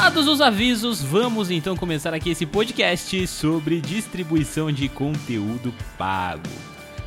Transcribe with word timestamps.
Dados 0.00 0.28
os 0.28 0.40
avisos, 0.40 1.02
vamos 1.02 1.50
então 1.50 1.76
começar 1.76 2.14
aqui 2.14 2.30
esse 2.30 2.46
podcast 2.46 3.26
sobre 3.26 3.80
distribuição 3.80 4.70
de 4.70 4.88
conteúdo 4.88 5.74
pago. 5.98 6.48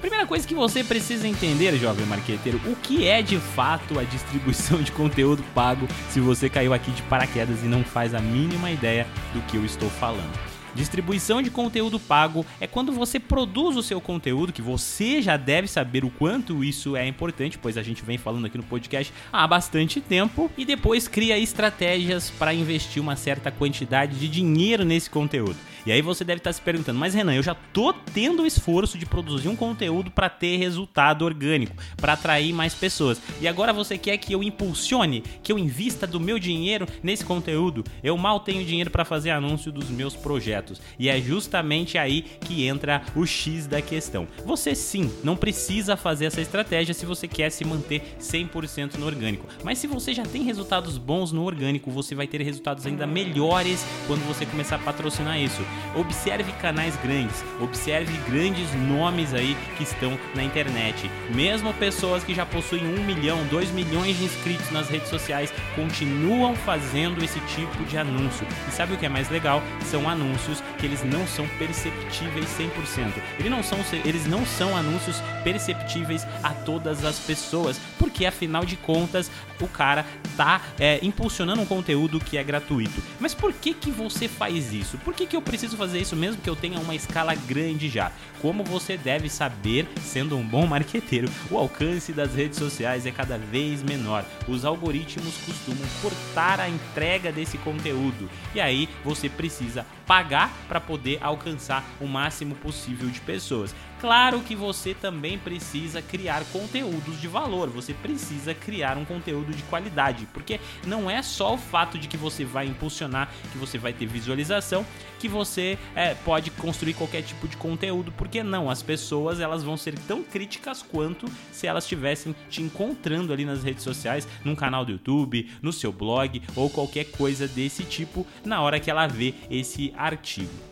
Primeira 0.01 0.25
coisa 0.27 0.45
que 0.45 0.53
você 0.53 0.83
precisa 0.83 1.25
entender, 1.25 1.77
jovem 1.77 2.05
marqueteiro, 2.05 2.59
o 2.65 2.75
que 2.75 3.07
é 3.07 3.21
de 3.21 3.39
fato 3.39 3.97
a 3.97 4.03
distribuição 4.03 4.81
de 4.83 4.91
conteúdo 4.91 5.41
pago 5.55 5.87
se 6.09 6.19
você 6.19 6.49
caiu 6.49 6.73
aqui 6.73 6.91
de 6.91 7.01
paraquedas 7.03 7.63
e 7.63 7.65
não 7.65 7.81
faz 7.81 8.13
a 8.13 8.19
mínima 8.19 8.69
ideia 8.69 9.07
do 9.33 9.41
que 9.43 9.55
eu 9.55 9.63
estou 9.63 9.89
falando. 9.89 10.50
Distribuição 10.73 11.41
de 11.41 11.49
conteúdo 11.51 11.99
pago 11.99 12.45
é 12.59 12.67
quando 12.67 12.91
você 12.91 13.19
produz 13.19 13.75
o 13.75 13.83
seu 13.83 13.99
conteúdo, 13.99 14.53
que 14.53 14.61
você 14.61 15.21
já 15.21 15.35
deve 15.37 15.67
saber 15.67 16.05
o 16.05 16.09
quanto 16.09 16.63
isso 16.63 16.95
é 16.95 17.07
importante, 17.07 17.57
pois 17.57 17.77
a 17.77 17.83
gente 17.83 18.03
vem 18.03 18.17
falando 18.17 18.45
aqui 18.45 18.57
no 18.57 18.63
podcast 18.63 19.13
há 19.31 19.45
bastante 19.45 19.99
tempo, 19.99 20.49
e 20.57 20.63
depois 20.63 21.07
cria 21.07 21.37
estratégias 21.37 22.29
para 22.29 22.53
investir 22.53 23.01
uma 23.01 23.15
certa 23.15 23.51
quantidade 23.51 24.17
de 24.17 24.27
dinheiro 24.27 24.85
nesse 24.85 25.09
conteúdo. 25.09 25.57
E 25.85 25.91
aí 25.91 26.01
você 26.01 26.23
deve 26.23 26.39
estar 26.39 26.53
se 26.53 26.61
perguntando, 26.61 26.99
mas 26.99 27.13
Renan, 27.13 27.33
eu 27.33 27.43
já 27.43 27.55
tô 27.55 27.93
tendo 27.93 28.43
o 28.43 28.45
esforço 28.45 28.97
de 28.97 29.05
produzir 29.05 29.49
um 29.49 29.55
conteúdo 29.55 30.11
para 30.11 30.29
ter 30.29 30.57
resultado 30.57 31.25
orgânico, 31.25 31.75
para 31.97 32.13
atrair 32.13 32.53
mais 32.53 32.73
pessoas. 32.73 33.21
E 33.39 33.47
agora 33.47 33.73
você 33.73 33.97
quer 33.97 34.17
que 34.17 34.33
eu 34.33 34.43
impulsione, 34.43 35.23
que 35.41 35.51
eu 35.51 35.57
invista 35.57 36.05
do 36.05 36.19
meu 36.19 36.37
dinheiro 36.37 36.87
nesse 37.01 37.25
conteúdo? 37.25 37.83
Eu 38.03 38.17
mal 38.17 38.39
tenho 38.39 38.63
dinheiro 38.63 38.91
para 38.91 39.05
fazer 39.05 39.31
anúncio 39.31 39.71
dos 39.71 39.89
meus 39.89 40.15
projetos. 40.15 40.81
E 40.99 41.09
é 41.09 41.19
justamente 41.19 41.97
aí 41.97 42.21
que 42.21 42.67
entra 42.67 43.01
o 43.15 43.25
X 43.25 43.65
da 43.67 43.81
questão. 43.81 44.27
Você 44.45 44.75
sim, 44.75 45.11
não 45.23 45.35
precisa 45.35 45.97
fazer 45.97 46.25
essa 46.25 46.41
estratégia 46.41 46.93
se 46.93 47.05
você 47.05 47.27
quer 47.27 47.49
se 47.49 47.65
manter 47.65 48.15
100% 48.19 48.97
no 48.97 49.05
orgânico. 49.05 49.47
Mas 49.63 49.79
se 49.79 49.87
você 49.87 50.13
já 50.13 50.23
tem 50.23 50.43
resultados 50.43 50.97
bons 50.97 51.31
no 51.31 51.43
orgânico, 51.43 51.89
você 51.89 52.13
vai 52.13 52.27
ter 52.27 52.41
resultados 52.41 52.85
ainda 52.85 53.07
melhores 53.07 53.85
quando 54.07 54.25
você 54.27 54.45
começar 54.45 54.75
a 54.75 54.79
patrocinar 54.79 55.39
isso. 55.39 55.61
Observe 55.95 56.51
canais 56.53 56.95
grandes, 57.03 57.43
observe 57.59 58.11
grandes 58.29 58.73
nomes 58.73 59.33
aí 59.33 59.57
que 59.77 59.83
estão 59.83 60.17
na 60.35 60.43
internet. 60.43 61.09
Mesmo 61.33 61.73
pessoas 61.73 62.23
que 62.23 62.33
já 62.33 62.45
possuem 62.45 62.85
um 62.85 63.03
milhão, 63.03 63.45
dois 63.47 63.71
milhões 63.71 64.17
de 64.17 64.25
inscritos 64.25 64.71
nas 64.71 64.89
redes 64.89 65.09
sociais 65.09 65.53
continuam 65.75 66.55
fazendo 66.55 67.23
esse 67.23 67.39
tipo 67.41 67.83
de 67.85 67.97
anúncio. 67.97 68.47
E 68.67 68.71
sabe 68.71 68.93
o 68.93 68.97
que 68.97 69.05
é 69.05 69.09
mais 69.09 69.29
legal? 69.29 69.61
São 69.85 70.09
anúncios 70.09 70.63
que 70.77 70.85
eles 70.85 71.03
não 71.03 71.27
são 71.27 71.47
perceptíveis 71.59 72.45
100%. 72.57 73.13
Eles 73.39 73.51
não 73.51 73.63
são, 73.63 73.79
eles 74.05 74.25
não 74.25 74.45
são 74.45 74.75
anúncios 74.75 75.21
perceptíveis 75.43 76.25
a 76.43 76.53
todas 76.53 77.03
as 77.03 77.19
pessoas, 77.19 77.79
porque 77.97 78.25
afinal 78.25 78.65
de 78.65 78.75
contas 78.75 79.29
o 79.59 79.67
cara 79.67 80.05
tá 80.35 80.61
é, 80.79 80.99
impulsionando 81.03 81.61
um 81.61 81.65
conteúdo 81.65 82.19
que 82.19 82.37
é 82.37 82.43
gratuito. 82.43 83.01
Mas 83.19 83.33
por 83.33 83.53
que 83.53 83.73
que 83.73 83.91
você 83.91 84.27
faz 84.27 84.73
isso? 84.73 84.97
Por 84.99 85.13
que 85.13 85.27
que 85.27 85.35
eu 85.35 85.41
preciso 85.41 85.60
fazer 85.69 85.99
isso 85.99 86.15
mesmo 86.15 86.41
que 86.41 86.49
eu 86.49 86.55
tenha 86.55 86.79
uma 86.79 86.95
escala 86.95 87.35
grande 87.35 87.89
já? 87.89 88.11
Como 88.41 88.63
você 88.63 88.97
deve 88.97 89.29
saber, 89.29 89.87
sendo 90.01 90.37
um 90.37 90.45
bom 90.45 90.65
marqueteiro, 90.65 91.29
o 91.49 91.57
alcance 91.57 92.11
das 92.11 92.33
redes 92.33 92.57
sociais 92.57 93.05
é 93.05 93.11
cada 93.11 93.37
vez 93.37 93.83
menor. 93.83 94.25
Os 94.47 94.65
algoritmos 94.65 95.37
costumam 95.45 95.87
cortar 96.01 96.59
a 96.59 96.69
entrega 96.69 97.31
desse 97.31 97.57
conteúdo 97.59 98.29
e 98.55 98.61
aí 98.61 98.89
você 99.03 99.29
precisa 99.29 99.85
pagar 100.11 100.51
para 100.67 100.81
poder 100.81 101.19
alcançar 101.21 101.85
o 102.01 102.05
máximo 102.05 102.53
possível 102.55 103.07
de 103.07 103.21
pessoas. 103.21 103.73
Claro 104.01 104.39
que 104.39 104.55
você 104.55 104.95
também 104.95 105.37
precisa 105.37 106.01
criar 106.01 106.43
conteúdos 106.51 107.21
de 107.21 107.27
valor, 107.27 107.69
você 107.69 107.93
precisa 107.93 108.51
criar 108.51 108.97
um 108.97 109.05
conteúdo 109.05 109.53
de 109.53 109.61
qualidade, 109.63 110.27
porque 110.33 110.59
não 110.87 111.07
é 111.07 111.21
só 111.21 111.53
o 111.53 111.57
fato 111.57 111.99
de 111.99 112.07
que 112.07 112.17
você 112.17 112.43
vai 112.43 112.65
impulsionar, 112.65 113.31
que 113.51 113.59
você 113.59 113.77
vai 113.77 113.93
ter 113.93 114.07
visualização, 114.07 114.83
que 115.19 115.27
você 115.27 115.77
é, 115.95 116.15
pode 116.15 116.49
construir 116.49 116.95
qualquer 116.95 117.21
tipo 117.21 117.47
de 117.47 117.55
conteúdo, 117.55 118.11
porque 118.13 118.41
não, 118.41 118.71
as 118.71 118.81
pessoas 118.81 119.39
elas 119.39 119.63
vão 119.63 119.77
ser 119.77 119.93
tão 119.99 120.23
críticas 120.23 120.81
quanto 120.81 121.27
se 121.51 121.67
elas 121.67 121.83
estivessem 121.83 122.35
te 122.49 122.63
encontrando 122.63 123.31
ali 123.31 123.45
nas 123.45 123.63
redes 123.63 123.83
sociais, 123.83 124.27
num 124.43 124.55
canal 124.55 124.83
do 124.83 124.93
YouTube, 124.93 125.47
no 125.61 125.71
seu 125.71 125.91
blog 125.91 126.41
ou 126.55 126.71
qualquer 126.71 127.03
coisa 127.11 127.47
desse 127.47 127.83
tipo, 127.83 128.25
na 128.43 128.61
hora 128.61 128.79
que 128.79 128.89
ela 128.89 129.05
vê 129.05 129.35
esse 129.47 129.93
artigo. 130.05 130.71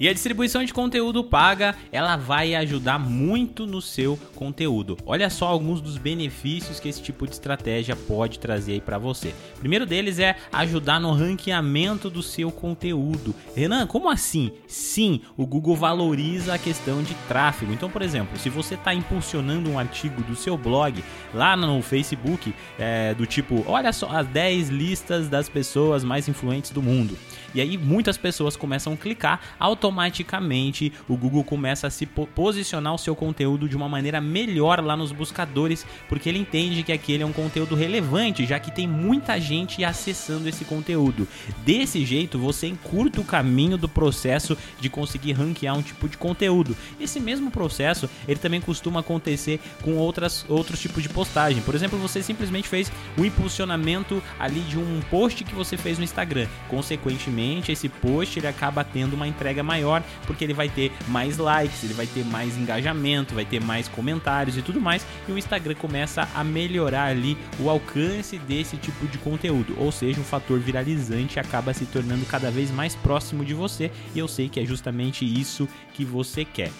E 0.00 0.08
a 0.08 0.14
distribuição 0.14 0.64
de 0.64 0.72
conteúdo 0.72 1.22
paga, 1.22 1.76
ela 1.92 2.16
vai 2.16 2.54
ajudar 2.54 2.98
muito 2.98 3.66
no 3.66 3.82
seu 3.82 4.18
conteúdo. 4.34 4.96
Olha 5.04 5.28
só 5.28 5.46
alguns 5.46 5.82
dos 5.82 5.98
benefícios 5.98 6.80
que 6.80 6.88
esse 6.88 7.02
tipo 7.02 7.26
de 7.26 7.34
estratégia 7.34 7.94
pode 7.94 8.38
trazer 8.38 8.72
aí 8.72 8.80
para 8.80 8.96
você. 8.96 9.34
Primeiro 9.58 9.84
deles 9.84 10.18
é 10.18 10.36
ajudar 10.50 10.98
no 10.98 11.12
ranqueamento 11.12 12.08
do 12.08 12.22
seu 12.22 12.50
conteúdo. 12.50 13.34
Renan, 13.54 13.86
como 13.86 14.08
assim? 14.08 14.52
Sim, 14.66 15.20
o 15.36 15.44
Google 15.44 15.76
valoriza 15.76 16.54
a 16.54 16.58
questão 16.58 17.02
de 17.02 17.14
tráfego. 17.28 17.70
Então, 17.70 17.90
por 17.90 18.00
exemplo, 18.00 18.38
se 18.38 18.48
você 18.48 18.76
está 18.76 18.94
impulsionando 18.94 19.68
um 19.68 19.78
artigo 19.78 20.22
do 20.22 20.34
seu 20.34 20.56
blog 20.56 21.04
lá 21.34 21.54
no 21.54 21.82
Facebook, 21.82 22.54
é, 22.78 23.12
do 23.12 23.26
tipo, 23.26 23.62
olha 23.66 23.92
só 23.92 24.08
as 24.08 24.26
10 24.28 24.70
listas 24.70 25.28
das 25.28 25.46
pessoas 25.46 26.02
mais 26.02 26.26
influentes 26.26 26.70
do 26.70 26.80
mundo. 26.80 27.18
E 27.54 27.60
aí 27.60 27.76
muitas 27.76 28.16
pessoas 28.16 28.56
começam 28.56 28.92
a 28.92 28.96
clicar, 28.96 29.40
automaticamente 29.58 30.92
o 31.08 31.16
Google 31.16 31.44
começa 31.44 31.86
a 31.86 31.90
se 31.90 32.06
posicionar 32.06 32.94
o 32.94 32.98
seu 32.98 33.16
conteúdo 33.16 33.68
de 33.68 33.76
uma 33.76 33.88
maneira 33.88 34.20
melhor 34.20 34.82
lá 34.82 34.96
nos 34.96 35.12
buscadores, 35.12 35.86
porque 36.08 36.28
ele 36.28 36.38
entende 36.38 36.82
que 36.82 36.92
aquele 36.92 37.22
é 37.22 37.26
um 37.26 37.32
conteúdo 37.32 37.74
relevante, 37.74 38.46
já 38.46 38.58
que 38.58 38.70
tem 38.70 38.86
muita 38.86 39.40
gente 39.40 39.84
acessando 39.84 40.48
esse 40.48 40.64
conteúdo. 40.64 41.26
Desse 41.64 42.04
jeito, 42.04 42.38
você 42.38 42.66
encurta 42.66 43.20
o 43.20 43.24
caminho 43.24 43.76
do 43.76 43.88
processo 43.88 44.56
de 44.78 44.88
conseguir 44.88 45.32
ranquear 45.32 45.76
um 45.76 45.82
tipo 45.82 46.08
de 46.08 46.16
conteúdo. 46.16 46.76
Esse 47.00 47.18
mesmo 47.18 47.50
processo, 47.50 48.08
ele 48.28 48.38
também 48.38 48.60
costuma 48.60 49.00
acontecer 49.00 49.60
com 49.82 49.96
outras, 49.96 50.44
outros 50.48 50.80
tipos 50.80 51.02
de 51.02 51.08
postagem. 51.08 51.62
Por 51.62 51.74
exemplo, 51.74 51.98
você 51.98 52.22
simplesmente 52.22 52.68
fez 52.68 52.92
o 53.16 53.24
impulsionamento 53.24 54.22
ali 54.38 54.60
de 54.60 54.78
um 54.78 55.00
post 55.10 55.42
que 55.44 55.54
você 55.54 55.76
fez 55.76 55.98
no 55.98 56.04
Instagram. 56.04 56.46
Consequentemente, 56.68 57.39
esse 57.68 57.88
post 57.88 58.38
ele 58.38 58.46
acaba 58.46 58.84
tendo 58.84 59.14
uma 59.14 59.26
entrega 59.26 59.62
maior, 59.62 60.02
porque 60.26 60.44
ele 60.44 60.54
vai 60.54 60.68
ter 60.68 60.92
mais 61.08 61.38
likes, 61.38 61.84
ele 61.84 61.94
vai 61.94 62.06
ter 62.06 62.24
mais 62.24 62.56
engajamento, 62.56 63.34
vai 63.34 63.44
ter 63.44 63.60
mais 63.60 63.88
comentários 63.88 64.56
e 64.56 64.62
tudo 64.62 64.80
mais, 64.80 65.06
e 65.28 65.32
o 65.32 65.38
Instagram 65.38 65.74
começa 65.74 66.28
a 66.34 66.44
melhorar 66.44 67.04
ali 67.04 67.36
o 67.58 67.70
alcance 67.70 68.38
desse 68.38 68.76
tipo 68.76 69.06
de 69.06 69.18
conteúdo, 69.18 69.74
ou 69.78 69.90
seja, 69.92 70.20
o 70.20 70.24
fator 70.24 70.58
viralizante 70.58 71.38
acaba 71.38 71.72
se 71.72 71.86
tornando 71.86 72.24
cada 72.26 72.50
vez 72.50 72.70
mais 72.70 72.94
próximo 72.94 73.44
de 73.44 73.54
você, 73.54 73.90
e 74.14 74.18
eu 74.18 74.28
sei 74.28 74.48
que 74.48 74.60
é 74.60 74.64
justamente 74.64 75.24
isso 75.24 75.68
que 75.94 76.04
você 76.04 76.44
quer. 76.44 76.70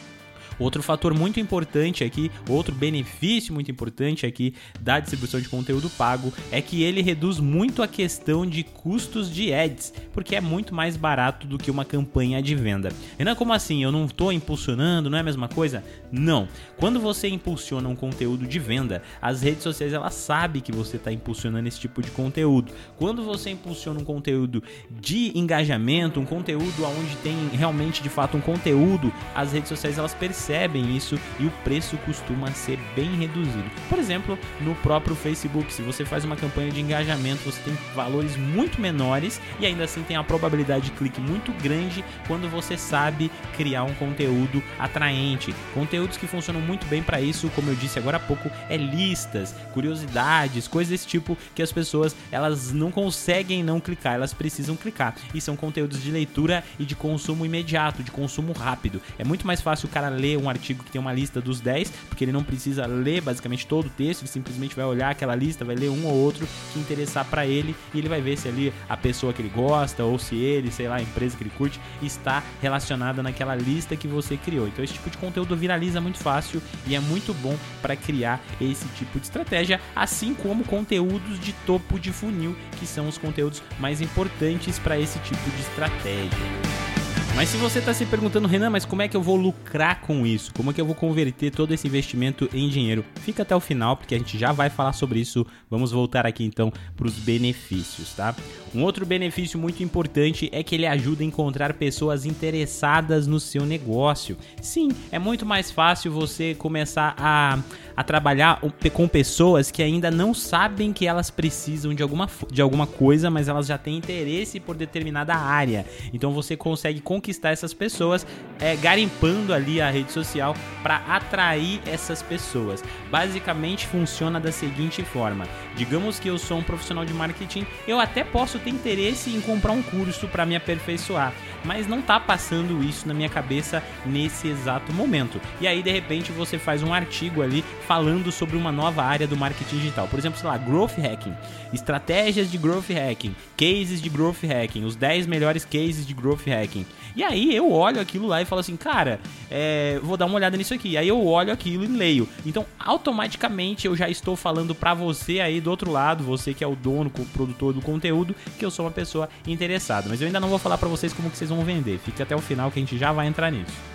Outro 0.60 0.82
fator 0.82 1.14
muito 1.14 1.40
importante 1.40 2.04
aqui, 2.04 2.30
outro 2.46 2.74
benefício 2.74 3.54
muito 3.54 3.70
importante 3.70 4.26
aqui 4.26 4.54
da 4.78 5.00
distribuição 5.00 5.40
de 5.40 5.48
conteúdo 5.48 5.88
pago 5.88 6.30
é 6.52 6.60
que 6.60 6.82
ele 6.82 7.00
reduz 7.00 7.40
muito 7.40 7.82
a 7.82 7.88
questão 7.88 8.44
de 8.44 8.62
custos 8.62 9.32
de 9.32 9.54
ads, 9.54 9.90
porque 10.12 10.36
é 10.36 10.40
muito 10.40 10.74
mais 10.74 10.98
barato 10.98 11.46
do 11.46 11.56
que 11.56 11.70
uma 11.70 11.84
campanha 11.84 12.42
de 12.42 12.54
venda. 12.54 12.92
Renan, 13.18 13.34
como 13.34 13.54
assim? 13.54 13.82
Eu 13.82 13.90
não 13.90 14.04
estou 14.04 14.30
impulsionando, 14.30 15.08
não 15.08 15.16
é 15.16 15.22
a 15.22 15.24
mesma 15.24 15.48
coisa? 15.48 15.82
Não. 16.12 16.46
Quando 16.76 17.00
você 17.00 17.26
impulsiona 17.28 17.88
um 17.88 17.96
conteúdo 17.96 18.46
de 18.46 18.58
venda, 18.58 19.02
as 19.22 19.40
redes 19.40 19.62
sociais 19.62 19.94
elas 19.94 20.12
sabem 20.12 20.60
que 20.60 20.72
você 20.72 20.98
está 20.98 21.10
impulsionando 21.10 21.66
esse 21.68 21.80
tipo 21.80 22.02
de 22.02 22.10
conteúdo. 22.10 22.70
Quando 22.98 23.24
você 23.24 23.48
impulsiona 23.48 23.98
um 23.98 24.04
conteúdo 24.04 24.62
de 24.90 25.32
engajamento, 25.34 26.20
um 26.20 26.26
conteúdo 26.26 26.84
onde 26.84 27.16
tem 27.22 27.48
realmente 27.48 28.02
de 28.02 28.10
fato 28.10 28.36
um 28.36 28.42
conteúdo, 28.42 29.10
as 29.34 29.52
redes 29.52 29.70
sociais 29.70 29.96
elas 29.96 30.12
percebem 30.12 30.49
isso 30.78 31.18
e 31.38 31.46
o 31.46 31.50
preço 31.64 31.96
costuma 31.98 32.50
ser 32.52 32.78
bem 32.94 33.14
reduzido. 33.16 33.70
Por 33.88 33.98
exemplo, 33.98 34.38
no 34.60 34.74
próprio 34.76 35.14
Facebook, 35.14 35.72
se 35.72 35.82
você 35.82 36.04
faz 36.04 36.24
uma 36.24 36.36
campanha 36.36 36.70
de 36.70 36.80
engajamento, 36.80 37.44
você 37.44 37.60
tem 37.62 37.76
valores 37.94 38.36
muito 38.36 38.80
menores 38.80 39.40
e 39.58 39.66
ainda 39.66 39.84
assim 39.84 40.02
tem 40.02 40.16
a 40.16 40.24
probabilidade 40.24 40.86
de 40.86 40.90
clique 40.92 41.20
muito 41.20 41.52
grande 41.62 42.04
quando 42.26 42.48
você 42.48 42.76
sabe 42.76 43.30
criar 43.56 43.84
um 43.84 43.94
conteúdo 43.94 44.62
atraente. 44.78 45.54
Conteúdos 45.74 46.16
que 46.16 46.26
funcionam 46.26 46.60
muito 46.60 46.86
bem 46.86 47.02
para 47.02 47.20
isso, 47.20 47.50
como 47.54 47.70
eu 47.70 47.74
disse 47.74 47.98
agora 47.98 48.16
há 48.16 48.20
pouco, 48.20 48.50
é 48.68 48.76
listas, 48.76 49.54
curiosidades, 49.72 50.66
coisas 50.66 50.90
desse 50.90 51.06
tipo 51.06 51.36
que 51.54 51.62
as 51.62 51.72
pessoas 51.72 52.14
elas 52.32 52.72
não 52.72 52.90
conseguem 52.90 53.62
não 53.62 53.80
clicar, 53.80 54.14
elas 54.14 54.32
precisam 54.32 54.76
clicar. 54.76 55.14
E 55.34 55.40
são 55.40 55.56
conteúdos 55.56 56.02
de 56.02 56.10
leitura 56.10 56.64
e 56.78 56.84
de 56.84 56.94
consumo 56.94 57.44
imediato, 57.46 58.02
de 58.02 58.10
consumo 58.10 58.52
rápido. 58.52 59.00
É 59.18 59.24
muito 59.24 59.46
mais 59.46 59.60
fácil 59.60 59.88
o 59.88 59.90
cara 59.90 60.08
ler 60.08 60.36
um 60.40 60.48
artigo 60.48 60.84
que 60.84 60.90
tem 60.90 61.00
uma 61.00 61.12
lista 61.12 61.40
dos 61.40 61.60
10, 61.60 61.90
porque 62.08 62.24
ele 62.24 62.32
não 62.32 62.42
precisa 62.42 62.86
ler 62.86 63.20
basicamente 63.20 63.66
todo 63.66 63.86
o 63.86 63.90
texto, 63.90 64.22
ele 64.22 64.28
simplesmente 64.28 64.74
vai 64.74 64.84
olhar 64.84 65.10
aquela 65.10 65.34
lista, 65.34 65.64
vai 65.64 65.76
ler 65.76 65.90
um 65.90 66.06
ou 66.06 66.14
outro 66.14 66.46
que 66.72 66.78
interessar 66.78 67.24
para 67.24 67.46
ele 67.46 67.74
e 67.94 67.98
ele 67.98 68.08
vai 68.08 68.20
ver 68.20 68.36
se 68.36 68.48
ali 68.48 68.72
a 68.88 68.96
pessoa 68.96 69.32
que 69.32 69.42
ele 69.42 69.52
gosta 69.54 70.04
ou 70.04 70.18
se 70.18 70.36
ele, 70.36 70.70
sei 70.70 70.88
lá, 70.88 70.96
a 70.96 71.02
empresa 71.02 71.36
que 71.36 71.42
ele 71.42 71.52
curte 71.56 71.80
está 72.02 72.42
relacionada 72.60 73.22
naquela 73.22 73.54
lista 73.54 73.96
que 73.96 74.08
você 74.08 74.36
criou. 74.36 74.66
Então 74.66 74.84
esse 74.84 74.94
tipo 74.94 75.10
de 75.10 75.18
conteúdo 75.18 75.56
viraliza 75.56 76.00
muito 76.00 76.18
fácil 76.18 76.62
e 76.86 76.94
é 76.94 77.00
muito 77.00 77.34
bom 77.34 77.56
para 77.82 77.96
criar 77.96 78.40
esse 78.60 78.86
tipo 78.96 79.18
de 79.18 79.26
estratégia, 79.26 79.80
assim 79.94 80.34
como 80.34 80.64
conteúdos 80.64 81.38
de 81.40 81.52
topo 81.66 81.98
de 81.98 82.12
funil, 82.12 82.56
que 82.78 82.86
são 82.86 83.08
os 83.08 83.18
conteúdos 83.18 83.62
mais 83.78 84.00
importantes 84.00 84.78
para 84.78 84.98
esse 84.98 85.18
tipo 85.20 85.50
de 85.50 85.60
estratégia. 85.60 86.99
Mas 87.34 87.48
se 87.48 87.56
você 87.56 87.78
está 87.78 87.94
se 87.94 88.04
perguntando, 88.04 88.46
Renan, 88.46 88.68
mas 88.68 88.84
como 88.84 89.00
é 89.00 89.08
que 89.08 89.16
eu 89.16 89.22
vou 89.22 89.36
lucrar 89.36 90.02
com 90.02 90.26
isso? 90.26 90.52
Como 90.52 90.70
é 90.70 90.74
que 90.74 90.80
eu 90.80 90.84
vou 90.84 90.94
converter 90.94 91.50
todo 91.50 91.72
esse 91.72 91.86
investimento 91.86 92.48
em 92.52 92.68
dinheiro? 92.68 93.04
Fica 93.22 93.42
até 93.42 93.56
o 93.56 93.60
final, 93.60 93.96
porque 93.96 94.14
a 94.14 94.18
gente 94.18 94.36
já 94.36 94.52
vai 94.52 94.68
falar 94.68 94.92
sobre 94.92 95.20
isso. 95.20 95.46
Vamos 95.70 95.90
voltar 95.90 96.26
aqui 96.26 96.44
então 96.44 96.72
para 96.94 97.06
os 97.06 97.14
benefícios, 97.14 98.12
tá? 98.12 98.34
Um 98.74 98.82
outro 98.82 99.06
benefício 99.06 99.58
muito 99.58 99.82
importante 99.82 100.50
é 100.52 100.62
que 100.62 100.74
ele 100.74 100.86
ajuda 100.86 101.22
a 101.22 101.26
encontrar 101.26 101.72
pessoas 101.74 102.26
interessadas 102.26 103.26
no 103.26 103.40
seu 103.40 103.64
negócio. 103.64 104.36
Sim, 104.60 104.90
é 105.10 105.18
muito 105.18 105.46
mais 105.46 105.70
fácil 105.70 106.12
você 106.12 106.54
começar 106.54 107.14
a, 107.16 107.58
a 108.00 108.02
trabalhar 108.02 108.58
com 108.94 109.06
pessoas 109.06 109.70
que 109.70 109.82
ainda 109.82 110.10
não 110.10 110.32
sabem 110.32 110.90
que 110.90 111.06
elas 111.06 111.30
precisam 111.30 111.92
de 111.92 112.02
alguma, 112.02 112.26
de 112.50 112.62
alguma 112.62 112.86
coisa, 112.86 113.28
mas 113.28 113.46
elas 113.46 113.66
já 113.66 113.76
têm 113.76 113.98
interesse 113.98 114.58
por 114.58 114.74
determinada 114.74 115.34
área. 115.34 115.84
Então 116.10 116.32
você 116.32 116.56
consegue 116.56 117.02
conquistar 117.02 117.50
essas 117.50 117.74
pessoas 117.74 118.26
é, 118.58 118.74
garimpando 118.76 119.52
ali 119.52 119.82
a 119.82 119.90
rede 119.90 120.12
social 120.12 120.56
para 120.82 120.96
atrair 121.08 121.78
essas 121.84 122.22
pessoas. 122.22 122.82
Basicamente 123.10 123.86
funciona 123.86 124.40
da 124.40 124.50
seguinte 124.50 125.02
forma: 125.02 125.46
digamos 125.76 126.18
que 126.18 126.28
eu 126.28 126.38
sou 126.38 126.56
um 126.56 126.62
profissional 126.62 127.04
de 127.04 127.12
marketing, 127.12 127.66
eu 127.86 128.00
até 128.00 128.24
posso 128.24 128.58
ter 128.58 128.70
interesse 128.70 129.28
em 129.28 129.42
comprar 129.42 129.72
um 129.72 129.82
curso 129.82 130.26
para 130.26 130.46
me 130.46 130.56
aperfeiçoar, 130.56 131.34
mas 131.66 131.86
não 131.86 132.00
tá 132.00 132.18
passando 132.18 132.82
isso 132.82 133.06
na 133.06 133.12
minha 133.12 133.28
cabeça 133.28 133.82
nesse 134.06 134.48
exato 134.48 134.90
momento. 134.90 135.38
E 135.60 135.68
aí 135.68 135.82
de 135.82 135.90
repente 135.90 136.32
você 136.32 136.58
faz 136.58 136.82
um 136.82 136.94
artigo 136.94 137.42
ali 137.42 137.62
falando 137.90 138.30
sobre 138.30 138.56
uma 138.56 138.70
nova 138.70 139.02
área 139.02 139.26
do 139.26 139.36
marketing 139.36 139.78
digital. 139.78 140.06
Por 140.06 140.16
exemplo, 140.16 140.38
sei 140.38 140.48
lá, 140.48 140.56
growth 140.56 140.96
hacking, 140.96 141.34
estratégias 141.72 142.48
de 142.48 142.56
growth 142.56 142.88
hacking, 142.88 143.34
cases 143.56 144.00
de 144.00 144.08
growth 144.08 144.44
hacking, 144.44 144.84
os 144.84 144.94
10 144.94 145.26
melhores 145.26 145.64
cases 145.64 146.06
de 146.06 146.14
growth 146.14 146.46
hacking. 146.46 146.86
E 147.16 147.24
aí 147.24 147.52
eu 147.52 147.72
olho 147.72 148.00
aquilo 148.00 148.28
lá 148.28 148.40
e 148.40 148.44
falo 148.44 148.60
assim, 148.60 148.76
cara, 148.76 149.18
é, 149.50 149.98
vou 150.04 150.16
dar 150.16 150.26
uma 150.26 150.36
olhada 150.36 150.56
nisso 150.56 150.72
aqui. 150.72 150.96
Aí 150.96 151.08
eu 151.08 151.26
olho 151.26 151.52
aquilo 151.52 151.82
e 151.82 151.88
leio. 151.88 152.28
Então, 152.46 152.64
automaticamente 152.78 153.88
eu 153.88 153.96
já 153.96 154.08
estou 154.08 154.36
falando 154.36 154.72
para 154.72 154.94
você 154.94 155.40
aí 155.40 155.60
do 155.60 155.68
outro 155.68 155.90
lado, 155.90 156.22
você 156.22 156.54
que 156.54 156.62
é 156.62 156.68
o 156.68 156.76
dono, 156.76 157.10
o 157.18 157.26
produtor 157.26 157.72
do 157.72 157.82
conteúdo, 157.82 158.36
que 158.56 158.64
eu 158.64 158.70
sou 158.70 158.84
uma 158.84 158.92
pessoa 158.92 159.28
interessada. 159.48 160.08
Mas 160.08 160.20
eu 160.20 160.28
ainda 160.28 160.38
não 160.38 160.48
vou 160.48 160.60
falar 160.60 160.78
para 160.78 160.88
vocês 160.88 161.12
como 161.12 161.28
que 161.28 161.36
vocês 161.36 161.50
vão 161.50 161.64
vender. 161.64 161.98
Fique 161.98 162.22
até 162.22 162.36
o 162.36 162.40
final 162.40 162.70
que 162.70 162.78
a 162.78 162.82
gente 162.82 162.96
já 162.96 163.10
vai 163.10 163.26
entrar 163.26 163.50
nisso. 163.50 163.89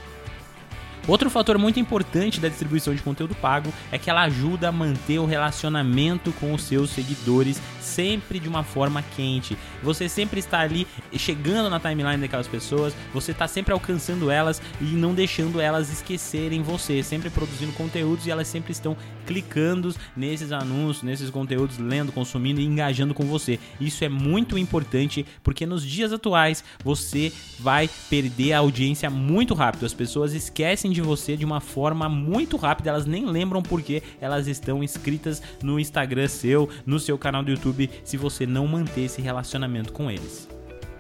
Outro 1.07 1.29
fator 1.29 1.59
muito 1.59 1.79
importante 1.79 2.39
da 2.39 2.49
distribuição 2.49 2.95
de 2.95 3.01
conteúdo 3.03 3.35
pago 3.35 3.71
é 3.91 3.97
que 3.97 4.09
ela 4.09 4.23
ajuda 4.23 4.69
a 4.69 4.71
manter 4.71 5.19
o 5.19 5.25
relacionamento 5.25 6.31
com 6.39 6.51
os 6.51 6.63
seus 6.63 6.89
seguidores 6.89 7.61
sempre 7.79 8.39
de 8.39 8.49
uma 8.49 8.63
forma 8.63 9.03
quente. 9.15 9.55
Você 9.83 10.09
sempre 10.09 10.39
está 10.39 10.61
ali 10.61 10.87
chegando 11.15 11.69
na 11.69 11.79
timeline 11.79 12.17
daquelas 12.17 12.47
pessoas, 12.47 12.95
você 13.13 13.31
está 13.31 13.47
sempre 13.47 13.71
alcançando 13.71 14.31
elas 14.31 14.59
e 14.81 14.85
não 14.85 15.13
deixando 15.13 15.61
elas 15.61 15.91
esquecerem 15.91 16.63
você, 16.63 17.03
sempre 17.03 17.29
produzindo 17.29 17.71
conteúdos 17.73 18.25
e 18.25 18.31
elas 18.31 18.47
sempre 18.47 18.71
estão 18.71 18.97
clicando 19.27 19.93
nesses 20.17 20.51
anúncios, 20.51 21.03
nesses 21.03 21.29
conteúdos, 21.29 21.77
lendo, 21.77 22.11
consumindo 22.11 22.59
e 22.59 22.65
engajando 22.65 23.13
com 23.13 23.25
você. 23.25 23.59
Isso 23.79 24.03
é 24.03 24.09
muito 24.09 24.57
importante 24.57 25.23
porque 25.43 25.67
nos 25.67 25.85
dias 25.85 26.11
atuais 26.11 26.63
você 26.83 27.31
vai 27.59 27.87
perder 28.09 28.53
a 28.53 28.59
audiência 28.59 29.07
muito 29.07 29.53
rápido. 29.53 29.85
As 29.85 29.93
pessoas 29.93 30.33
esquecem 30.33 30.94
de 30.95 31.01
você 31.01 31.37
de 31.37 31.45
uma 31.45 31.59
forma 31.59 32.09
muito 32.09 32.57
rápida, 32.57 32.89
elas 32.89 33.05
nem 33.05 33.25
lembram 33.25 33.61
porque 33.61 34.01
elas 34.19 34.47
estão 34.47 34.83
inscritas 34.83 35.41
no 35.61 35.79
Instagram 35.79 36.27
seu, 36.27 36.69
no 36.85 36.99
seu 36.99 37.17
canal 37.17 37.43
do 37.43 37.51
YouTube, 37.51 37.89
se 38.03 38.17
você 38.17 38.45
não 38.45 38.65
manter 38.67 39.01
esse 39.01 39.21
relacionamento 39.21 39.93
com 39.93 40.09
eles. 40.09 40.54